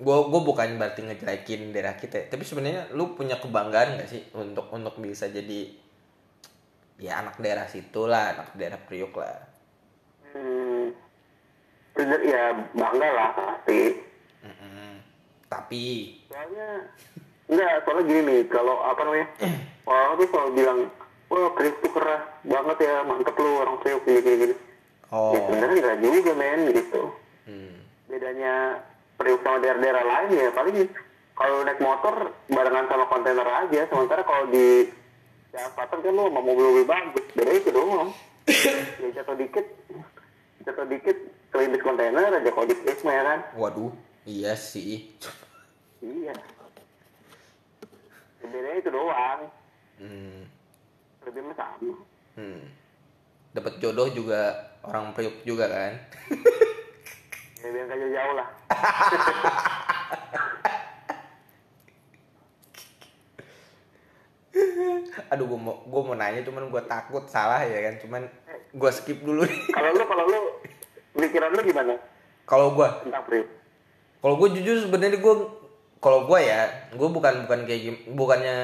gue 0.00 0.16
gue 0.32 0.40
bukan 0.40 0.80
berarti 0.80 1.04
ngejelekin 1.04 1.76
daerah 1.76 1.92
kita 1.92 2.24
ya, 2.24 2.26
tapi 2.32 2.48
sebenarnya 2.48 2.88
lu 2.96 3.12
punya 3.12 3.36
kebanggaan 3.36 4.00
gak 4.00 4.08
sih 4.08 4.24
untuk 4.32 4.72
untuk 4.72 4.96
bisa 4.96 5.28
jadi 5.28 5.68
ya 6.96 7.20
anak 7.20 7.36
daerah 7.36 7.68
situ 7.68 8.08
lah 8.08 8.32
anak 8.32 8.56
daerah 8.56 8.80
Priuk 8.80 9.12
lah. 9.20 9.44
Hmm, 10.32 10.96
sebenarnya 11.92 12.28
ya 12.32 12.44
bangga 12.72 13.08
lah 13.12 13.30
pasti. 13.36 13.80
Mm-mm. 14.40 15.04
tapi 15.52 16.16
soalnya 16.32 16.88
enggak 17.44 17.84
soalnya 17.84 18.02
gini 18.08 18.20
nih 18.24 18.40
kalau 18.48 18.80
apa 18.80 19.00
namanya 19.04 19.28
orang 19.92 20.16
tuh 20.16 20.28
selalu 20.32 20.50
bilang 20.56 20.78
wah 21.28 21.50
Priuk 21.52 21.76
tuh 21.84 21.92
keras 21.92 22.24
banget 22.48 22.76
ya 22.88 23.04
mantep 23.04 23.36
lu 23.36 23.50
orang 23.60 23.76
Priuk 23.84 24.00
gini 24.08 24.20
gini 24.24 24.36
gini 24.48 24.54
oh. 25.12 25.36
Ya 25.36 25.38
sebenarnya 25.44 25.76
enggak 25.76 25.98
juga 26.00 26.32
men 26.40 26.60
gitu. 26.72 27.02
Hmm. 27.44 27.74
bedanya 28.08 28.80
Priuk 29.20 29.44
sama 29.44 29.60
daerah-daerah 29.60 30.00
lain 30.00 30.30
ya 30.32 30.48
paling 30.56 30.88
kalau 31.36 31.60
naik 31.60 31.80
motor 31.84 32.32
barengan 32.48 32.88
sama 32.88 33.04
kontainer 33.12 33.44
aja. 33.44 33.80
Sementara 33.92 34.24
kalau 34.24 34.48
di 34.48 34.88
Selatan 35.52 35.98
kan 36.00 36.12
lu 36.14 36.24
sama 36.30 36.40
mobil-mobil 36.40 36.86
bagus 36.88 37.26
beda 37.36 37.52
itu 37.52 37.68
doang. 37.68 38.08
Ya 39.00 39.08
jatuh 39.20 39.36
dikit 39.36 39.66
jatuh 40.64 40.86
dikit 40.88 41.16
kelindes 41.52 41.84
kontainer 41.84 42.32
aja 42.32 42.48
kalau 42.48 42.64
di 42.64 42.76
Priuk 42.80 43.00
mah 43.04 43.12
ya 43.12 43.22
kan? 43.28 43.40
Waduh 43.60 43.92
iya 44.24 44.56
sih. 44.56 45.12
Iya. 46.00 46.32
Ya, 48.40 48.46
bedanya 48.48 48.80
itu 48.80 48.88
doang. 48.88 49.40
Hmm. 50.00 50.48
lebih 51.28 51.44
mah 51.44 51.56
sama. 51.60 51.92
Hmm. 52.40 52.64
dapat 53.52 53.76
jodoh 53.84 54.08
juga 54.08 54.72
orang 54.80 55.12
Priuk 55.12 55.44
juga 55.44 55.68
kan 55.68 55.92
ya 57.60 57.68
biar 57.70 57.84
gak 57.86 57.98
jauh-jauh 58.00 58.34
lah. 58.36 58.48
Aduh 65.30 65.46
gue 65.46 65.60
mau 65.60 65.78
gue 65.86 66.02
mau 66.02 66.16
nanya 66.18 66.42
cuman 66.42 66.68
gue 66.68 66.82
takut 66.90 67.22
salah 67.30 67.62
ya 67.62 67.90
kan 67.90 67.94
cuman 68.02 68.22
gue 68.74 68.90
skip 68.90 69.22
dulu. 69.22 69.46
Kalau 69.76 69.90
lu 69.94 70.04
kalau 70.06 70.24
lu 70.26 70.38
pikiran 71.14 71.54
lu 71.54 71.62
gimana? 71.62 71.94
Kalau 72.46 72.74
gue 72.74 72.88
kalau 74.20 74.34
gue 74.36 74.48
jujur 74.58 74.76
sebenarnya 74.84 75.16
gue 75.16 75.34
kalau 76.02 76.26
gue 76.26 76.38
ya 76.42 76.66
gue 76.92 77.08
bukan 77.08 77.46
bukan 77.46 77.60
kayak 77.64 77.80
gim- 77.80 78.04
bukannya 78.12 78.58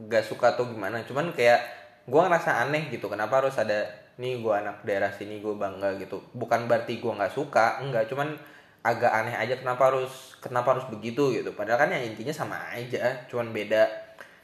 gak 0.00 0.24
suka 0.24 0.56
atau 0.56 0.64
gimana 0.66 1.04
cuman 1.04 1.30
kayak 1.36 1.60
gue 2.08 2.18
ngerasa 2.18 2.64
aneh 2.64 2.88
gitu 2.88 3.06
kenapa 3.06 3.44
harus 3.44 3.54
ada 3.60 3.84
nih 4.20 4.44
gue 4.44 4.52
anak 4.52 4.84
daerah 4.84 5.08
sini 5.08 5.40
gue 5.40 5.56
bangga 5.56 5.96
gitu. 5.96 6.20
Bukan 6.36 6.68
berarti 6.68 7.00
gue 7.00 7.08
nggak 7.08 7.32
suka 7.32 7.80
enggak. 7.80 8.04
Cuman 8.12 8.36
agak 8.84 9.08
aneh 9.08 9.32
aja 9.32 9.56
kenapa 9.56 9.88
harus 9.88 10.36
kenapa 10.44 10.76
harus 10.76 10.86
begitu 10.92 11.32
gitu. 11.32 11.56
Padahal 11.56 11.88
kan 11.88 11.90
ya 11.90 12.04
intinya 12.04 12.30
sama 12.30 12.60
aja. 12.76 13.24
Cuman 13.32 13.56
beda 13.56 13.88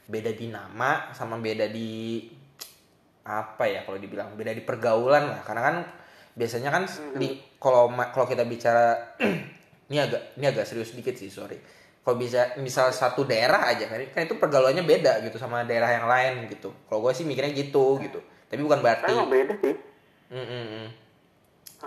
beda 0.09 0.33
di 0.33 0.49
nama 0.49 1.13
sama 1.13 1.37
beda 1.37 1.69
di 1.69 2.25
apa 3.27 3.67
ya 3.67 3.85
kalau 3.85 4.01
dibilang 4.01 4.33
beda 4.33 4.57
di 4.57 4.65
pergaulan 4.65 5.29
lah. 5.29 5.41
Karena 5.45 5.61
kan 5.61 5.75
biasanya 6.33 6.73
kan 6.73 6.83
di 7.13 7.37
kalau 7.61 7.93
kalau 7.93 8.25
kita 8.25 8.49
bicara 8.49 9.13
ini 9.93 9.97
agak 10.01 10.33
ini 10.41 10.45
agak 10.49 10.65
serius 10.65 10.97
dikit 10.97 11.13
sih 11.13 11.29
sorry. 11.29 11.61
Kalau 12.01 12.17
bisa 12.17 12.55
misal 12.63 12.89
satu 12.89 13.27
daerah 13.27 13.69
aja 13.69 13.85
kan 13.85 14.01
kan 14.09 14.25
itu 14.25 14.39
pergaulannya 14.41 14.81
beda 14.81 15.21
gitu 15.27 15.37
sama 15.37 15.69
daerah 15.69 15.93
yang 15.93 16.09
lain 16.09 16.49
gitu. 16.49 16.73
Kalau 16.89 17.05
gue 17.05 17.13
sih 17.13 17.27
mikirnya 17.29 17.53
gitu 17.53 18.01
gitu 18.01 18.36
tapi 18.47 18.61
bukan 18.63 18.79
berarti 18.79 19.11
emang 19.11 19.31
beda 19.31 19.53
sih. 19.59 19.75
Mm, 20.31 20.45
mm, 20.47 20.65
mm. 20.71 20.87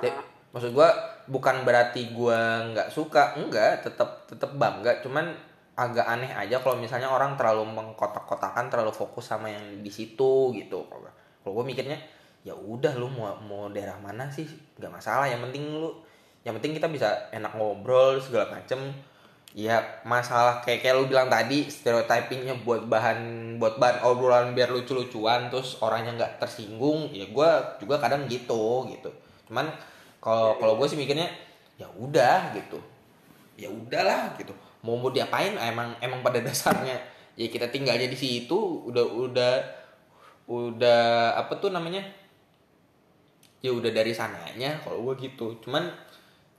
De- 0.00 0.18
maksud 0.50 0.70
gua 0.74 0.88
bukan 1.30 1.62
berarti 1.62 2.10
gua 2.12 2.68
nggak 2.72 2.88
suka 2.92 3.36
enggak 3.40 3.84
tetap 3.84 4.28
tetap 4.28 4.50
bangga. 4.56 5.00
Cuman 5.00 5.32
agak 5.80 6.04
aneh 6.04 6.28
aja 6.28 6.60
kalau 6.60 6.76
misalnya 6.76 7.08
orang 7.08 7.40
terlalu 7.40 7.64
mengkotak-kotakan 7.72 8.68
terlalu 8.68 8.92
fokus 8.92 9.32
sama 9.32 9.48
yang 9.48 9.80
di 9.80 9.88
situ 9.88 10.52
gitu. 10.52 10.84
Kalau 10.84 11.08
kalau 11.40 11.52
gue 11.56 11.72
mikirnya 11.72 11.96
ya 12.44 12.52
udah 12.52 12.92
lu 13.00 13.08
mau 13.08 13.32
mau 13.40 13.72
daerah 13.72 13.96
mana 13.96 14.28
sih? 14.28 14.44
Nggak 14.76 14.92
masalah 14.92 15.24
yang 15.28 15.40
penting 15.48 15.72
lu 15.72 15.96
yang 16.44 16.56
penting 16.60 16.76
kita 16.76 16.88
bisa 16.88 17.28
enak 17.32 17.52
ngobrol 17.56 18.20
segala 18.20 18.60
macem 18.60 18.92
ya 19.50 19.82
masalah 20.06 20.62
kayak 20.62 20.78
kayak 20.78 20.94
lu 20.94 21.10
bilang 21.10 21.26
tadi 21.26 21.66
stereotypingnya 21.66 22.62
buat 22.62 22.86
bahan 22.86 23.18
buat 23.58 23.82
bahan 23.82 24.06
obrolan 24.06 24.54
biar 24.54 24.70
lucu-lucuan 24.70 25.50
terus 25.50 25.74
orangnya 25.82 26.14
nggak 26.14 26.32
tersinggung 26.38 27.10
ya 27.10 27.26
gue 27.26 27.50
juga 27.82 27.98
kadang 27.98 28.30
gitu 28.30 28.86
gitu. 28.94 29.10
Cuman 29.50 29.66
kalau 30.22 30.54
kalau 30.62 30.78
gue 30.78 30.86
sih 30.86 30.98
mikirnya 30.98 31.26
ya 31.74 31.90
udah 31.98 32.54
gitu. 32.54 32.78
Ya 33.58 33.66
udahlah 33.66 34.38
gitu. 34.38 34.54
Mau 34.86 34.94
mau 34.94 35.10
diapain 35.10 35.58
emang 35.58 35.98
emang 35.98 36.22
pada 36.22 36.38
dasarnya 36.46 36.94
ya 37.34 37.46
kita 37.50 37.66
tinggalnya 37.74 38.06
di 38.06 38.18
situ 38.18 38.86
udah 38.86 39.02
udah 39.02 39.54
udah 40.46 41.34
apa 41.34 41.58
tuh 41.58 41.74
namanya? 41.74 42.06
Ya 43.60 43.74
udah 43.74 43.90
dari 43.90 44.14
sananya 44.14 44.78
kalau 44.86 45.10
gue 45.10 45.26
gitu. 45.26 45.58
Cuman 45.66 45.90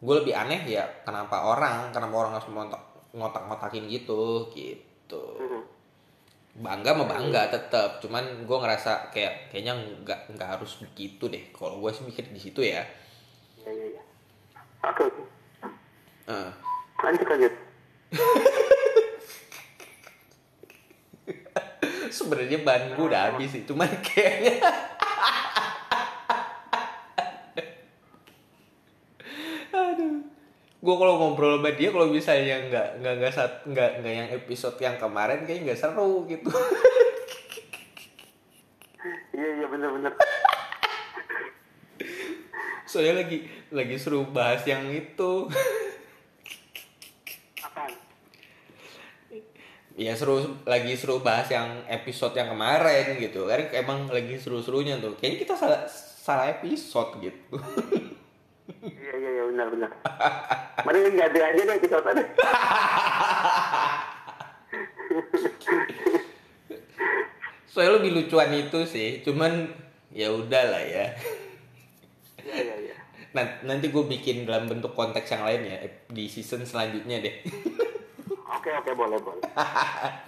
gue 0.02 0.14
lebih 0.18 0.34
aneh 0.34 0.66
ya 0.66 0.82
kenapa 1.02 1.46
orang 1.46 1.90
kenapa 1.90 2.16
orang 2.18 2.34
harus 2.34 2.50
ngotak 2.50 2.82
ngotak 3.12 3.44
ngotakin 3.46 3.86
gitu 3.86 4.50
gitu 4.50 5.24
Mhm. 5.38 5.62
bangga 6.60 6.92
mah 6.92 7.08
bangga 7.08 7.48
tetap 7.48 8.00
cuman 8.00 8.44
gue 8.44 8.58
ngerasa 8.58 9.08
kayak 9.10 9.48
kayaknya 9.48 9.72
nggak 10.02 10.36
nggak 10.36 10.50
harus 10.52 10.82
begitu 10.82 11.26
deh 11.26 11.44
kalau 11.52 11.78
gue 11.78 11.92
sih 11.92 12.04
mikir 12.04 12.26
di 12.28 12.40
situ 12.40 12.60
ya 12.60 12.82
Iya, 13.62 13.70
iya, 13.70 13.86
iya. 13.94 14.02
Oke. 14.82 15.06
Eh, 16.26 16.50
Lanjut, 16.98 17.28
lanjut. 17.30 17.54
sebenarnya 22.12 22.60
ban 22.62 22.92
gue 22.92 23.06
udah 23.06 23.32
habis 23.32 23.50
sih 23.52 23.64
cuman 23.64 23.88
kayaknya 24.02 24.60
gue 30.82 30.96
kalau 30.98 31.14
ngobrol 31.22 31.62
sama 31.62 31.70
dia 31.78 31.94
kalau 31.94 32.10
misalnya 32.10 32.58
nggak 32.66 32.88
nggak 33.06 33.14
nggak 33.22 33.34
sat 33.34 33.54
nggak 33.70 34.02
nggak 34.02 34.14
yang 34.18 34.30
episode 34.34 34.78
yang 34.82 34.98
kemarin 34.98 35.46
kayaknya 35.46 35.72
nggak 35.72 35.80
seru 35.80 36.26
gitu. 36.26 36.50
Iya, 39.34 39.48
iya, 39.58 39.66
bener-bener. 39.66 40.14
soalnya 42.90 43.24
lagi 43.26 43.48
lagi 43.74 43.96
seru 43.98 44.26
bahas 44.30 44.62
yang 44.66 44.86
itu. 44.94 45.50
Apaan? 47.66 47.94
ya 49.98 50.14
seru 50.18 50.62
lagi 50.66 50.94
seru 50.98 51.22
bahas 51.22 51.50
yang 51.50 51.86
episode 51.90 52.34
yang 52.38 52.54
kemarin 52.54 53.18
gitu. 53.22 53.50
Kan 53.50 53.70
emang 53.74 54.10
lagi 54.10 54.38
seru-serunya 54.38 54.98
tuh. 55.02 55.18
Kayaknya 55.18 55.38
kita 55.46 55.54
salah 55.58 55.82
salah 56.22 56.46
episode 56.50 57.22
gitu. 57.22 57.58
Iya 58.82 59.14
iya 59.14 59.30
iya 59.30 59.44
benar 59.46 59.68
benar 59.70 59.92
mending 60.84 61.16
ganti 61.16 61.40
aja 61.40 61.62
deh 61.62 61.76
episode 61.76 62.08
deh 62.12 62.28
Soalnya 67.72 68.04
lebih 68.04 68.12
lucuan 68.14 68.52
itu 68.52 68.84
sih, 68.84 69.24
cuman 69.24 69.72
ya 70.12 70.28
udah 70.28 70.64
lah 70.68 70.84
ya. 70.84 71.06
iya 72.44 72.60
iya 72.60 72.76
iya 72.84 72.96
Nan- 73.32 73.64
Nanti 73.64 73.88
gue 73.88 74.04
bikin 74.04 74.44
dalam 74.44 74.68
bentuk 74.68 74.92
konteks 74.92 75.32
yang 75.32 75.48
lain 75.48 75.62
ya 75.64 75.78
di 76.12 76.28
season 76.28 76.68
selanjutnya 76.68 77.24
deh. 77.24 77.36
oke 78.52 78.70
oke 78.76 78.92
boleh 78.92 79.18
boleh 79.24 79.44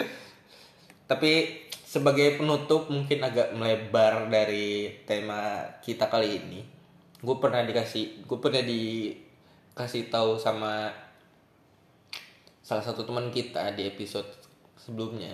Tapi 1.12 1.32
sebagai 1.84 2.40
penutup 2.40 2.88
mungkin 2.88 3.20
agak 3.22 3.52
melebar 3.54 4.32
dari 4.32 5.04
tema 5.04 5.68
kita 5.84 6.08
kali 6.08 6.40
ini. 6.40 6.62
Gue 7.20 7.44
pernah 7.44 7.60
dikasih, 7.60 8.24
gue 8.24 8.38
pernah 8.40 8.64
dikasih 9.74 10.14
tahu 10.14 10.38
sama 10.38 10.94
salah 12.62 12.86
satu 12.86 13.10
teman 13.10 13.34
kita 13.34 13.74
di 13.74 13.90
episode 13.90 14.30
sebelumnya. 14.78 15.34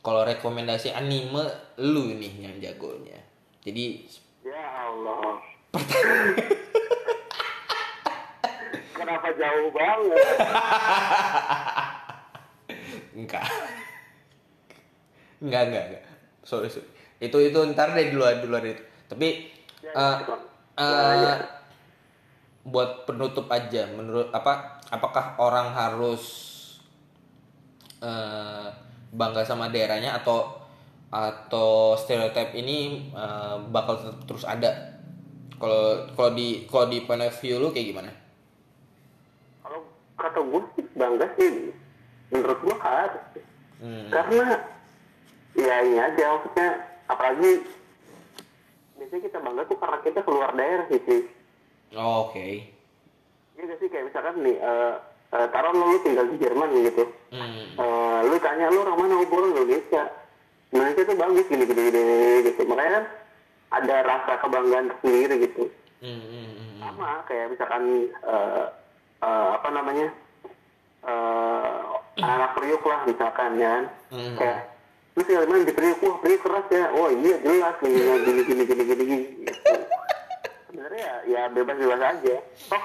Kalau 0.00 0.24
rekomendasi 0.24 0.88
anime, 0.88 1.52
lu 1.76 2.16
nih 2.16 2.48
yang 2.48 2.56
jagonya. 2.56 3.20
Jadi 3.60 4.08
ya 4.40 4.88
Allah 4.88 5.36
kenapa 8.96 9.28
jauh 9.36 9.68
banget 9.70 10.18
enggak, 13.20 13.46
enggak, 15.44 15.62
enggak, 15.68 15.84
enggak. 15.92 16.04
Sorry, 16.40 16.72
sorry. 16.72 16.88
Itu 17.20 17.36
itu 17.36 17.60
ntar 17.76 17.92
deh 17.92 18.08
di 18.08 18.16
luar 18.16 18.40
di 18.40 18.48
luar 18.48 18.64
itu. 18.64 18.80
Tapi 19.12 19.52
Ya, 19.82 19.90
eh, 19.98 20.16
ya, 20.24 20.38
eh, 20.78 21.14
ya. 21.20 21.61
Buat 22.62 23.04
penutup 23.06 23.50
aja. 23.50 23.90
Menurut 23.90 24.30
apa 24.30 24.82
apakah 24.90 25.38
orang 25.38 25.74
harus 25.74 26.22
eh, 27.98 28.66
bangga 29.12 29.42
sama 29.42 29.68
daerahnya 29.68 30.16
atau 30.22 30.62
atau 31.12 31.98
stereotip 31.98 32.54
ini 32.56 33.10
eh, 33.12 33.56
bakal 33.70 33.98
tetap 33.98 34.22
terus 34.26 34.44
ada? 34.46 34.70
Kalau 35.58 36.06
kalau 36.14 36.30
di 36.34 36.66
kalau 36.66 36.86
di 36.90 36.98
point 37.06 37.22
of 37.22 37.34
view 37.38 37.58
lu 37.58 37.70
kayak 37.74 37.88
gimana? 37.94 38.10
Kalau 39.62 39.80
kata 40.18 40.40
gue 40.42 40.62
bangga 40.94 41.26
sih. 41.38 41.70
Menurut 42.32 42.58
gue 42.64 42.76
harus. 42.80 43.24
Hmm. 43.82 44.06
karena 44.14 44.62
ya 45.58 45.82
ini 45.82 45.98
aja 45.98 46.38
maksudnya 46.38 46.86
apalagi 47.10 47.66
biasanya 48.94 49.22
kita 49.26 49.38
bangga 49.42 49.62
tuh 49.66 49.78
karena 49.82 49.98
kita 50.06 50.20
keluar 50.22 50.54
daerah 50.54 50.86
sih 50.86 51.26
Oh, 51.92 52.26
oke 52.26 52.48
Iya 53.52 53.62
gak 53.62 53.78
sih 53.78 53.88
kayak 53.88 54.08
misalkan 54.08 54.40
nih 54.40 54.56
eh 54.56 54.92
eh, 55.32 55.46
taruh 55.48 55.72
lu, 55.72 55.84
lu 55.86 55.98
tinggal 56.00 56.26
di 56.26 56.36
Jerman 56.36 56.68
gitu 56.82 57.04
Hmm. 57.32 57.64
Eh, 57.76 58.18
lu 58.28 58.36
tanya 58.38 58.68
lu 58.68 58.84
orang 58.84 58.96
mana 58.98 59.24
gua 59.24 59.36
orang 59.38 59.52
Indonesia 59.54 60.02
Indonesia 60.68 61.02
tuh 61.02 61.16
bagus 61.16 61.46
gini 61.46 61.64
gini 61.64 61.82
gini, 61.82 62.00
gini, 62.00 62.44
gitu 62.44 62.60
makanya 62.64 62.92
kan 62.92 63.04
ada 63.72 63.96
rasa 64.04 64.32
kebanggaan 64.38 64.86
sendiri 65.00 65.36
gitu 65.42 65.64
Hmm, 66.02 66.18
hmm, 66.18 66.28
hmm, 66.28 66.48
hmm. 66.50 66.78
sama 66.82 67.08
kayak 67.24 67.46
misalkan 67.48 67.82
eh, 68.10 68.64
eh, 69.20 69.48
apa 69.54 69.68
namanya 69.70 70.08
eh 71.02 71.78
anak 72.18 72.50
Priuk 72.52 72.82
lah 72.82 73.00
misalkan 73.04 73.50
ya 73.56 73.70
kan. 73.70 73.84
Hmm. 74.10 74.34
kayak 74.36 74.58
lu 75.12 75.22
tinggal 75.22 75.42
di 75.42 75.50
mana 75.50 75.64
di 75.64 75.72
Priuk 75.72 75.98
wah 76.00 76.16
Priuk 76.20 76.40
keras 76.40 76.66
ya 76.68 76.84
oh 76.92 77.08
iya 77.08 77.36
jelas 77.38 77.74
gini 77.78 77.96
gini 77.96 78.42
gini 78.44 78.62
gini 78.64 78.82
gini 78.82 79.02
gini 79.02 79.16
gitu. 79.44 79.72
Ya, 81.02 81.12
ya 81.26 81.42
bebas 81.50 81.76
bebas 81.76 82.00
aja 82.00 82.36
toh 82.70 82.84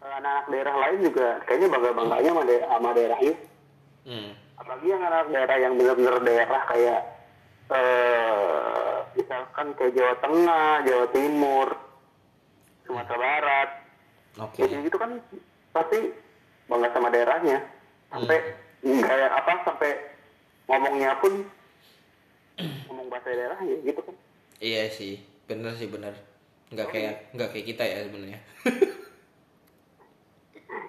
anak-anak 0.00 0.42
daerah 0.48 0.74
lain 0.80 0.98
juga 1.04 1.28
kayaknya 1.44 1.68
bangga 1.68 1.90
bangganya 1.92 2.30
sama, 2.32 2.42
daerah, 2.46 2.68
sama 2.70 2.90
daerah 2.94 3.20
ini 3.20 3.36
Hmm. 4.00 4.32
apalagi 4.56 4.86
yang 4.88 5.02
anak 5.04 5.28
daerah 5.28 5.56
yang 5.60 5.72
benar-benar 5.76 6.16
daerah 6.24 6.60
kayak 6.64 7.00
eh 7.68 8.96
misalkan 9.12 9.76
kayak 9.76 9.92
Jawa 9.92 10.14
Tengah, 10.24 10.70
Jawa 10.88 11.06
Timur, 11.12 11.68
Sumatera 12.88 13.18
Barat, 13.20 13.70
Oke. 14.40 14.64
jadi 14.64 14.80
gitu 14.80 14.96
kan 14.96 15.20
pasti 15.76 16.16
bangga 16.64 16.88
sama 16.90 17.12
daerahnya 17.12 17.60
sampai 18.08 18.38
kayak 18.80 19.30
apa 19.36 19.52
sampai 19.68 19.90
ngomongnya 20.64 21.12
pun 21.20 21.44
ngomong 22.88 23.06
bahasa 23.12 23.36
daerahnya 23.36 23.84
gitu 23.84 24.00
kan 24.00 24.16
Iya 24.60 24.88
sih, 24.92 25.20
bener 25.44 25.76
sih 25.76 25.92
bener. 25.92 26.16
Nggak 26.70 26.88
kayak 26.90 27.14
nggak 27.34 27.48
kayak 27.50 27.66
kita 27.74 27.84
ya 27.84 27.98
sebenarnya. 28.06 28.40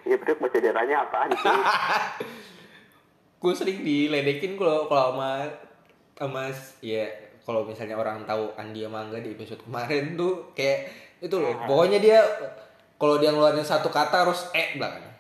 ya 0.06 0.16
betul 0.18 0.36
bahasa 0.42 0.58
daerahnya 0.60 0.98
apa 1.08 1.20
gitu 1.32 1.48
gue 3.42 3.54
sering 3.58 3.80
diledekin 3.82 4.54
kalau 4.54 4.86
kalau 4.86 5.18
sama 5.18 5.50
sama 6.20 6.44
ya 6.84 7.10
kalau 7.42 7.66
misalnya 7.66 7.98
orang 7.98 8.22
tahu 8.30 8.54
Andi 8.54 8.86
sama 8.86 9.08
Angga 9.08 9.18
di 9.18 9.34
episode 9.34 9.66
kemarin 9.66 10.14
tuh 10.14 10.54
kayak 10.54 10.94
itu 11.24 11.36
loh 11.40 11.58
pokoknya 11.66 11.98
dia 11.98 12.20
kalau 13.02 13.18
dia 13.18 13.34
ngeluarin 13.34 13.66
satu 13.66 13.90
kata 13.90 14.30
harus 14.30 14.46
eh 14.54 14.78
belakangnya 14.78 15.16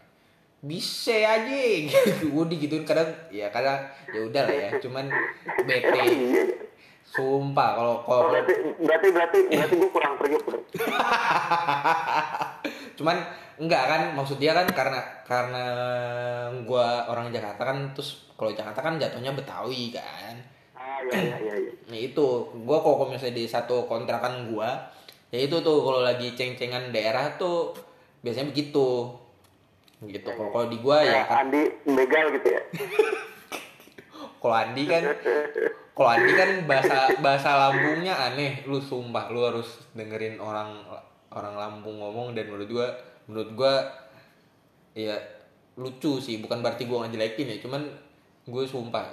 bisa 0.61 1.17
aja 1.17 1.57
gitu 1.89 2.29
gue 2.29 2.45
digituin 2.53 2.85
kadang 2.85 3.09
ya 3.33 3.49
kadang 3.49 3.81
ya 4.13 4.21
udah 4.21 4.43
lah 4.45 4.53
ya 4.53 4.69
cuman 4.83 5.09
bete 5.65 5.89
iya 5.97 6.41
ya. 6.45 6.55
Sumpah 7.11 7.69
kalau 7.75 7.95
oh, 8.07 8.07
kalau 8.07 8.31
berarti 8.31 8.53
berarti 8.79 9.07
berarti 9.11 9.39
berarti 9.51 9.75
gue 9.75 9.89
kurang 9.91 10.13
periuk 10.15 10.41
bro. 10.47 10.59
Cuman 12.97 13.17
enggak 13.59 13.83
kan 13.83 14.01
maksud 14.15 14.39
dia 14.39 14.55
kan 14.55 14.63
karena 14.71 14.99
karena 15.27 15.65
gua 16.63 17.11
orang 17.11 17.35
Jakarta 17.35 17.67
kan 17.67 17.91
terus 17.91 18.31
kalau 18.39 18.55
Jakarta 18.55 18.79
kan 18.79 18.95
jatuhnya 18.95 19.35
Betawi 19.35 19.91
kan. 19.91 20.39
Ah 20.71 21.03
iya 21.03 21.19
iya 21.19 21.37
iya 21.43 21.55
iya. 21.67 21.71
Nah 21.91 21.99
itu. 21.99 22.27
Gua 22.63 22.79
kalau 22.79 23.11
misalnya 23.11 23.35
di 23.35 23.45
satu 23.45 23.91
kontrakan 23.91 24.47
gua 24.47 24.71
ya 25.35 25.43
itu 25.43 25.59
tuh 25.59 25.83
kalau 25.83 26.07
lagi 26.07 26.31
ceng-cengan 26.31 26.95
daerah 26.95 27.35
tuh 27.35 27.75
biasanya 28.23 28.55
begitu. 28.55 29.11
Gitu. 29.99 30.31
Kalau 30.31 30.49
kalau 30.55 30.67
di 30.71 30.79
gua 30.79 31.03
ya 31.03 31.11
kayak 31.11 31.27
kan 31.27 31.37
Andi 31.43 31.61
begal 31.91 32.25
gitu 32.39 32.47
ya. 32.55 32.63
Kalau 34.41 34.57
Andi 34.57 34.83
kan 34.89 35.05
kalau 36.01 36.17
Andi 36.17 36.33
kan 36.33 36.49
bahasa 36.65 37.13
bahasa 37.21 37.49
Lampungnya 37.53 38.17
aneh. 38.17 38.65
Lu 38.65 38.81
sumpah 38.81 39.29
lu 39.29 39.45
harus 39.45 39.85
dengerin 39.93 40.41
orang 40.41 40.81
orang 41.29 41.53
Lampung 41.53 42.01
ngomong 42.01 42.33
dan 42.33 42.49
menurut 42.49 42.69
gua 42.73 42.87
menurut 43.29 43.49
gua 43.53 43.73
ya 44.97 45.13
lucu 45.77 46.17
sih. 46.17 46.41
Bukan 46.41 46.65
berarti 46.65 46.89
gua 46.89 47.05
ngejelekin 47.05 47.53
ya 47.53 47.57
cuman 47.61 47.85
gue 48.41 48.65
sumpah 48.65 49.05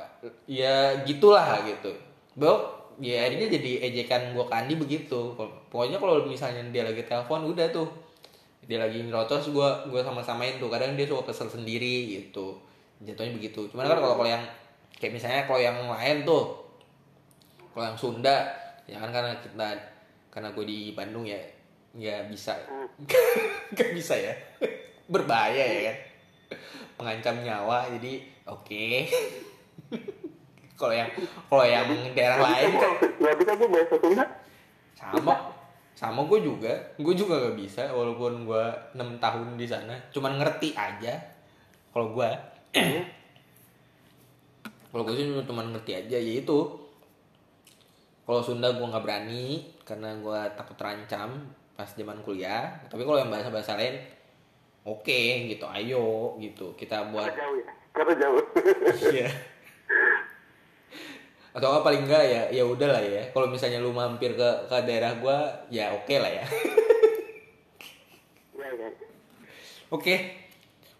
ya 0.48 1.04
gitulah 1.04 1.60
gitu. 1.68 1.92
Bro, 2.32 2.72
ya 3.04 3.28
akhirnya 3.28 3.52
jadi 3.52 3.84
ejekan 3.92 4.32
gua 4.32 4.48
ke 4.48 4.56
Andi 4.56 4.80
begitu. 4.80 5.36
Pokoknya 5.68 6.00
kalau 6.00 6.24
misalnya 6.24 6.64
dia 6.72 6.88
lagi 6.88 7.04
telepon 7.04 7.44
udah 7.52 7.68
tuh. 7.68 7.92
Dia 8.64 8.80
lagi 8.80 9.04
ngerotos 9.04 9.52
gua 9.52 9.84
gua 9.92 10.00
sama-samain 10.00 10.56
tuh. 10.56 10.72
Kadang 10.72 10.96
dia 10.96 11.04
suka 11.04 11.28
kesel 11.28 11.52
sendiri 11.52 12.16
gitu. 12.16 12.56
Jatuhnya 13.04 13.36
begitu. 13.36 13.68
Cuman 13.68 13.84
kan 13.84 14.00
kalau 14.00 14.16
kalau 14.16 14.32
yang 14.32 14.44
kayak 14.96 15.12
misalnya 15.12 15.44
kalau 15.44 15.60
yang 15.60 15.76
lain 15.76 16.24
tuh 16.24 16.67
kalau 17.78 17.94
yang 17.94 18.00
Sunda 18.02 18.36
ya 18.90 18.98
kan 18.98 19.14
karena 19.14 19.38
kita 19.38 19.70
karena 20.34 20.50
gue 20.50 20.66
di 20.66 20.90
Bandung 20.98 21.22
ya 21.22 21.38
ya 21.94 22.26
bisa. 22.26 22.58
Nggak 23.70 23.90
bisa 23.94 24.18
ya. 24.18 24.34
Berbahaya 25.06 25.62
ya 25.62 25.80
kan. 25.86 25.96
Mengancam 26.98 27.38
nyawa 27.46 27.86
jadi 27.94 28.26
oke. 28.50 28.82
Kalau 30.78 30.94
yang 30.94 31.10
kalau 31.50 31.66
yang 31.66 31.90
daerah 32.14 32.38
lain 32.38 32.78
kan 32.78 33.02
nggak 33.18 33.34
bisa 33.42 33.50
gue 33.58 33.66
bahasa 33.66 33.94
Sunda? 33.98 34.24
Sama. 34.94 35.34
Sama 35.94 36.20
gue 36.22 36.38
juga. 36.38 36.70
Gue 37.02 37.18
juga 37.18 37.34
gak 37.42 37.58
bisa 37.58 37.90
walaupun 37.90 38.46
gue 38.46 38.64
enam 38.94 39.18
tahun 39.18 39.58
di 39.58 39.66
sana. 39.66 39.98
Cuman 40.14 40.38
ngerti 40.38 40.78
aja 40.78 41.18
kalau 41.90 42.14
gue 42.14 42.30
kalau 44.94 45.02
gue 45.02 45.14
sih 45.18 45.26
cuma 45.50 45.66
ngerti 45.66 45.98
aja 45.98 46.14
ya 46.14 46.34
itu 46.46 46.58
kalau 48.28 48.44
Sunda 48.44 48.68
gue 48.76 48.84
nggak 48.84 49.04
berani 49.08 49.64
karena 49.88 50.12
gue 50.20 50.40
takut 50.52 50.76
terancam 50.76 51.48
pas 51.72 51.88
zaman 51.88 52.20
kuliah 52.20 52.76
tapi 52.92 53.08
kalau 53.08 53.16
yang 53.16 53.32
bahasa 53.32 53.48
bahasa 53.48 53.80
lain 53.80 53.96
oke 54.84 55.48
gitu 55.48 55.64
ayo 55.72 56.36
gitu 56.36 56.76
kita 56.76 57.08
buat 57.08 57.32
karena 57.32 57.40
jauh 57.40 57.56
ya 57.56 57.72
karena 57.96 58.14
jauh 58.20 58.44
Iya. 59.08 59.28
Atau 61.48 61.74
apa 61.74 61.90
paling 61.90 62.06
enggak 62.06 62.22
ya 62.28 62.42
ya 62.54 62.62
udah 62.62 62.86
lah 62.92 63.02
ya. 63.02 63.24
Kalau 63.34 63.48
misalnya 63.50 63.82
lu 63.82 63.90
mampir 63.90 64.36
ke 64.36 64.48
ke 64.68 64.76
daerah 64.84 65.16
gua 65.18 65.66
ya 65.72 65.90
oke 65.90 66.14
lah 66.20 66.30
ya. 66.30 66.44
Iya, 68.54 68.68
iya. 68.78 68.88
oke. 69.90 70.14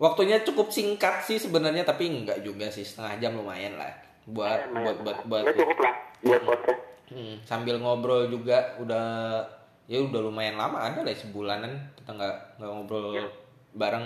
Waktunya 0.01 0.43
cukup 0.43 0.73
singkat 0.75 1.23
sih 1.23 1.39
sebenarnya 1.39 1.87
tapi 1.87 2.11
enggak 2.11 2.43
juga 2.43 2.67
sih 2.73 2.83
setengah 2.83 3.23
jam 3.23 3.39
lumayan 3.39 3.79
lah 3.79 3.93
buat 4.29 4.67
Lumayan. 4.73 4.85
buat 4.85 4.97
buat 5.05 5.19
buat 5.29 5.45
ya 5.47 5.53
cukup 5.57 5.79
lah 5.81 5.95
buat 6.25 6.43
podcast 6.43 6.88
Hmm, 7.09 7.41
sambil 7.43 7.77
ngobrol 7.77 8.29
juga 8.29 8.77
udah 8.77 9.41
ya 9.85 9.99
udah 9.99 10.21
lumayan 10.21 10.55
lama 10.55 10.77
ada 10.85 11.01
lah 11.01 11.11
sebulanan 11.11 11.73
kita 11.97 12.13
nggak 12.13 12.37
nggak 12.57 12.69
ngobrol 12.69 13.17
Iya. 13.17 13.25
bareng 13.73 14.05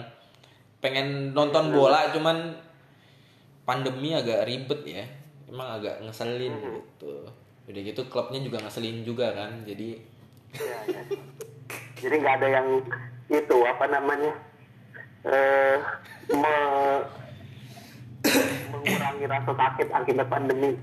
pengen 0.79 1.31
nonton 1.31 1.71
bola 1.71 2.11
cuman 2.11 2.55
pandemi 3.63 4.11
agak 4.13 4.43
ribet 4.45 4.81
ya 4.85 5.03
emang 5.47 5.79
agak 5.79 5.99
ngeselin 6.01 6.55
Hmm. 6.55 6.79
gitu 6.79 7.27
udah 7.63 7.81
gitu 7.81 8.01
klubnya 8.07 8.39
juga 8.39 8.59
ngeselin 8.61 9.03
juga 9.03 9.31
kan 9.33 9.63
jadi 9.63 9.99
Ya, 10.53 10.79
ya. 10.87 11.01
Jadi 11.97 12.15
nggak 12.15 12.35
ada 12.37 12.49
yang 12.53 12.69
itu 13.27 13.57
apa 13.65 13.89
namanya 13.89 14.37
eh 15.25 15.77
me- 16.31 17.07
mengurangi 18.69 19.25
rasa 19.25 19.51
sakit 19.51 19.89
akibat 19.89 20.29
pandemi. 20.29 20.77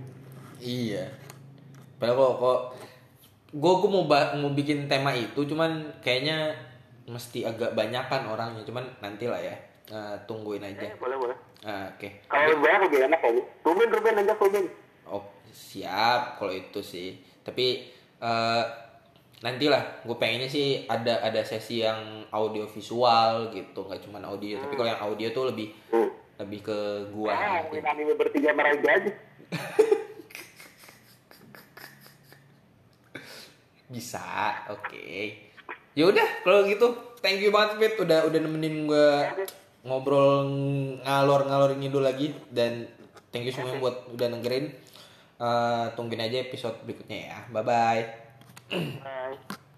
iya 0.57 1.05
padahal 1.99 2.15
kok 2.17 2.33
kok 2.39 2.59
gue 3.51 3.73
gue 3.75 3.89
mau 3.89 4.05
ba- 4.05 4.33
mau 4.33 4.49
bikin 4.49 4.85
tema 4.85 5.11
itu 5.11 5.43
cuman 5.43 5.71
kayaknya 5.99 6.53
mesti 7.05 7.43
agak 7.43 7.73
banyakan 7.73 8.25
orangnya 8.27 8.63
cuman 8.63 8.85
nanti 8.99 9.25
lah 9.25 9.37
ya 9.37 9.55
Eh, 9.89 10.17
tungguin 10.23 10.61
aja 10.61 10.85
Eh, 10.85 10.93
boleh 10.95 11.17
boleh. 11.17 11.33
Ah, 11.59 11.89
oke 11.89 12.05
Kalau 12.23 12.61
banyak 12.61 12.81
lebih 12.85 13.09
enak 13.09 13.19
kayaknya. 13.19 13.41
Ruben 13.59 13.89
Ruben 13.89 14.15
aja 14.15 14.33
Ruben. 14.33 14.65
Oh 15.03 15.25
siap 15.49 16.37
kalau 16.37 16.53
itu 16.53 16.77
sih. 16.79 17.17
Tapi 17.41 17.89
eh 18.15 18.63
nantilah 19.39 20.05
gue 20.05 20.13
pengennya 20.13 20.45
sih 20.45 20.85
ada 20.85 21.17
ada 21.19 21.41
sesi 21.41 21.81
yang 21.81 21.97
audio 22.29 22.69
visual 22.69 23.49
gitu 23.49 23.81
nggak 23.81 23.97
cuma 23.99 24.21
audio. 24.21 24.61
Tapi 24.61 24.77
kalau 24.77 24.89
yang 24.89 25.01
audio 25.01 25.27
tuh 25.31 25.49
lebih 25.49 25.73
Hmm. 25.89 26.13
lebih 26.37 26.61
ke 26.61 26.77
gua. 27.09 27.33
Ah, 27.33 27.41
gitu. 27.65 27.81
ngomongin 27.81 27.85
anime 27.89 28.13
bertiga 28.13 28.53
sama 28.53 28.61
Raja 28.63 28.89
aja. 28.93 29.11
Bisa, 33.89 34.69
oke. 34.69 35.33
Ya 35.97 36.05
udah 36.05 36.45
kalau 36.45 36.63
gitu, 36.69 37.17
thank 37.19 37.41
you 37.41 37.49
banget 37.49 37.81
Fit 37.81 37.95
udah 37.97 38.29
udah 38.29 38.39
nemenin 38.39 38.85
gua 38.85 39.33
ngobrol 39.83 40.45
ngalor 41.01 41.49
ngalor 41.49 41.71
ngidul 41.75 42.03
lagi 42.05 42.35
dan 42.53 42.85
thank 43.33 43.49
you 43.49 43.53
semuanya 43.53 43.81
buat 43.81 44.05
udah 44.13 44.27
dengerin. 44.29 44.71
Eh, 45.39 45.85
tungguin 45.97 46.21
aja 46.21 46.37
episode 46.45 46.77
berikutnya 46.85 47.19
ya. 47.33 47.39
Bye 47.49 47.65
bye. 47.65 48.03
Bye. 49.01 49.57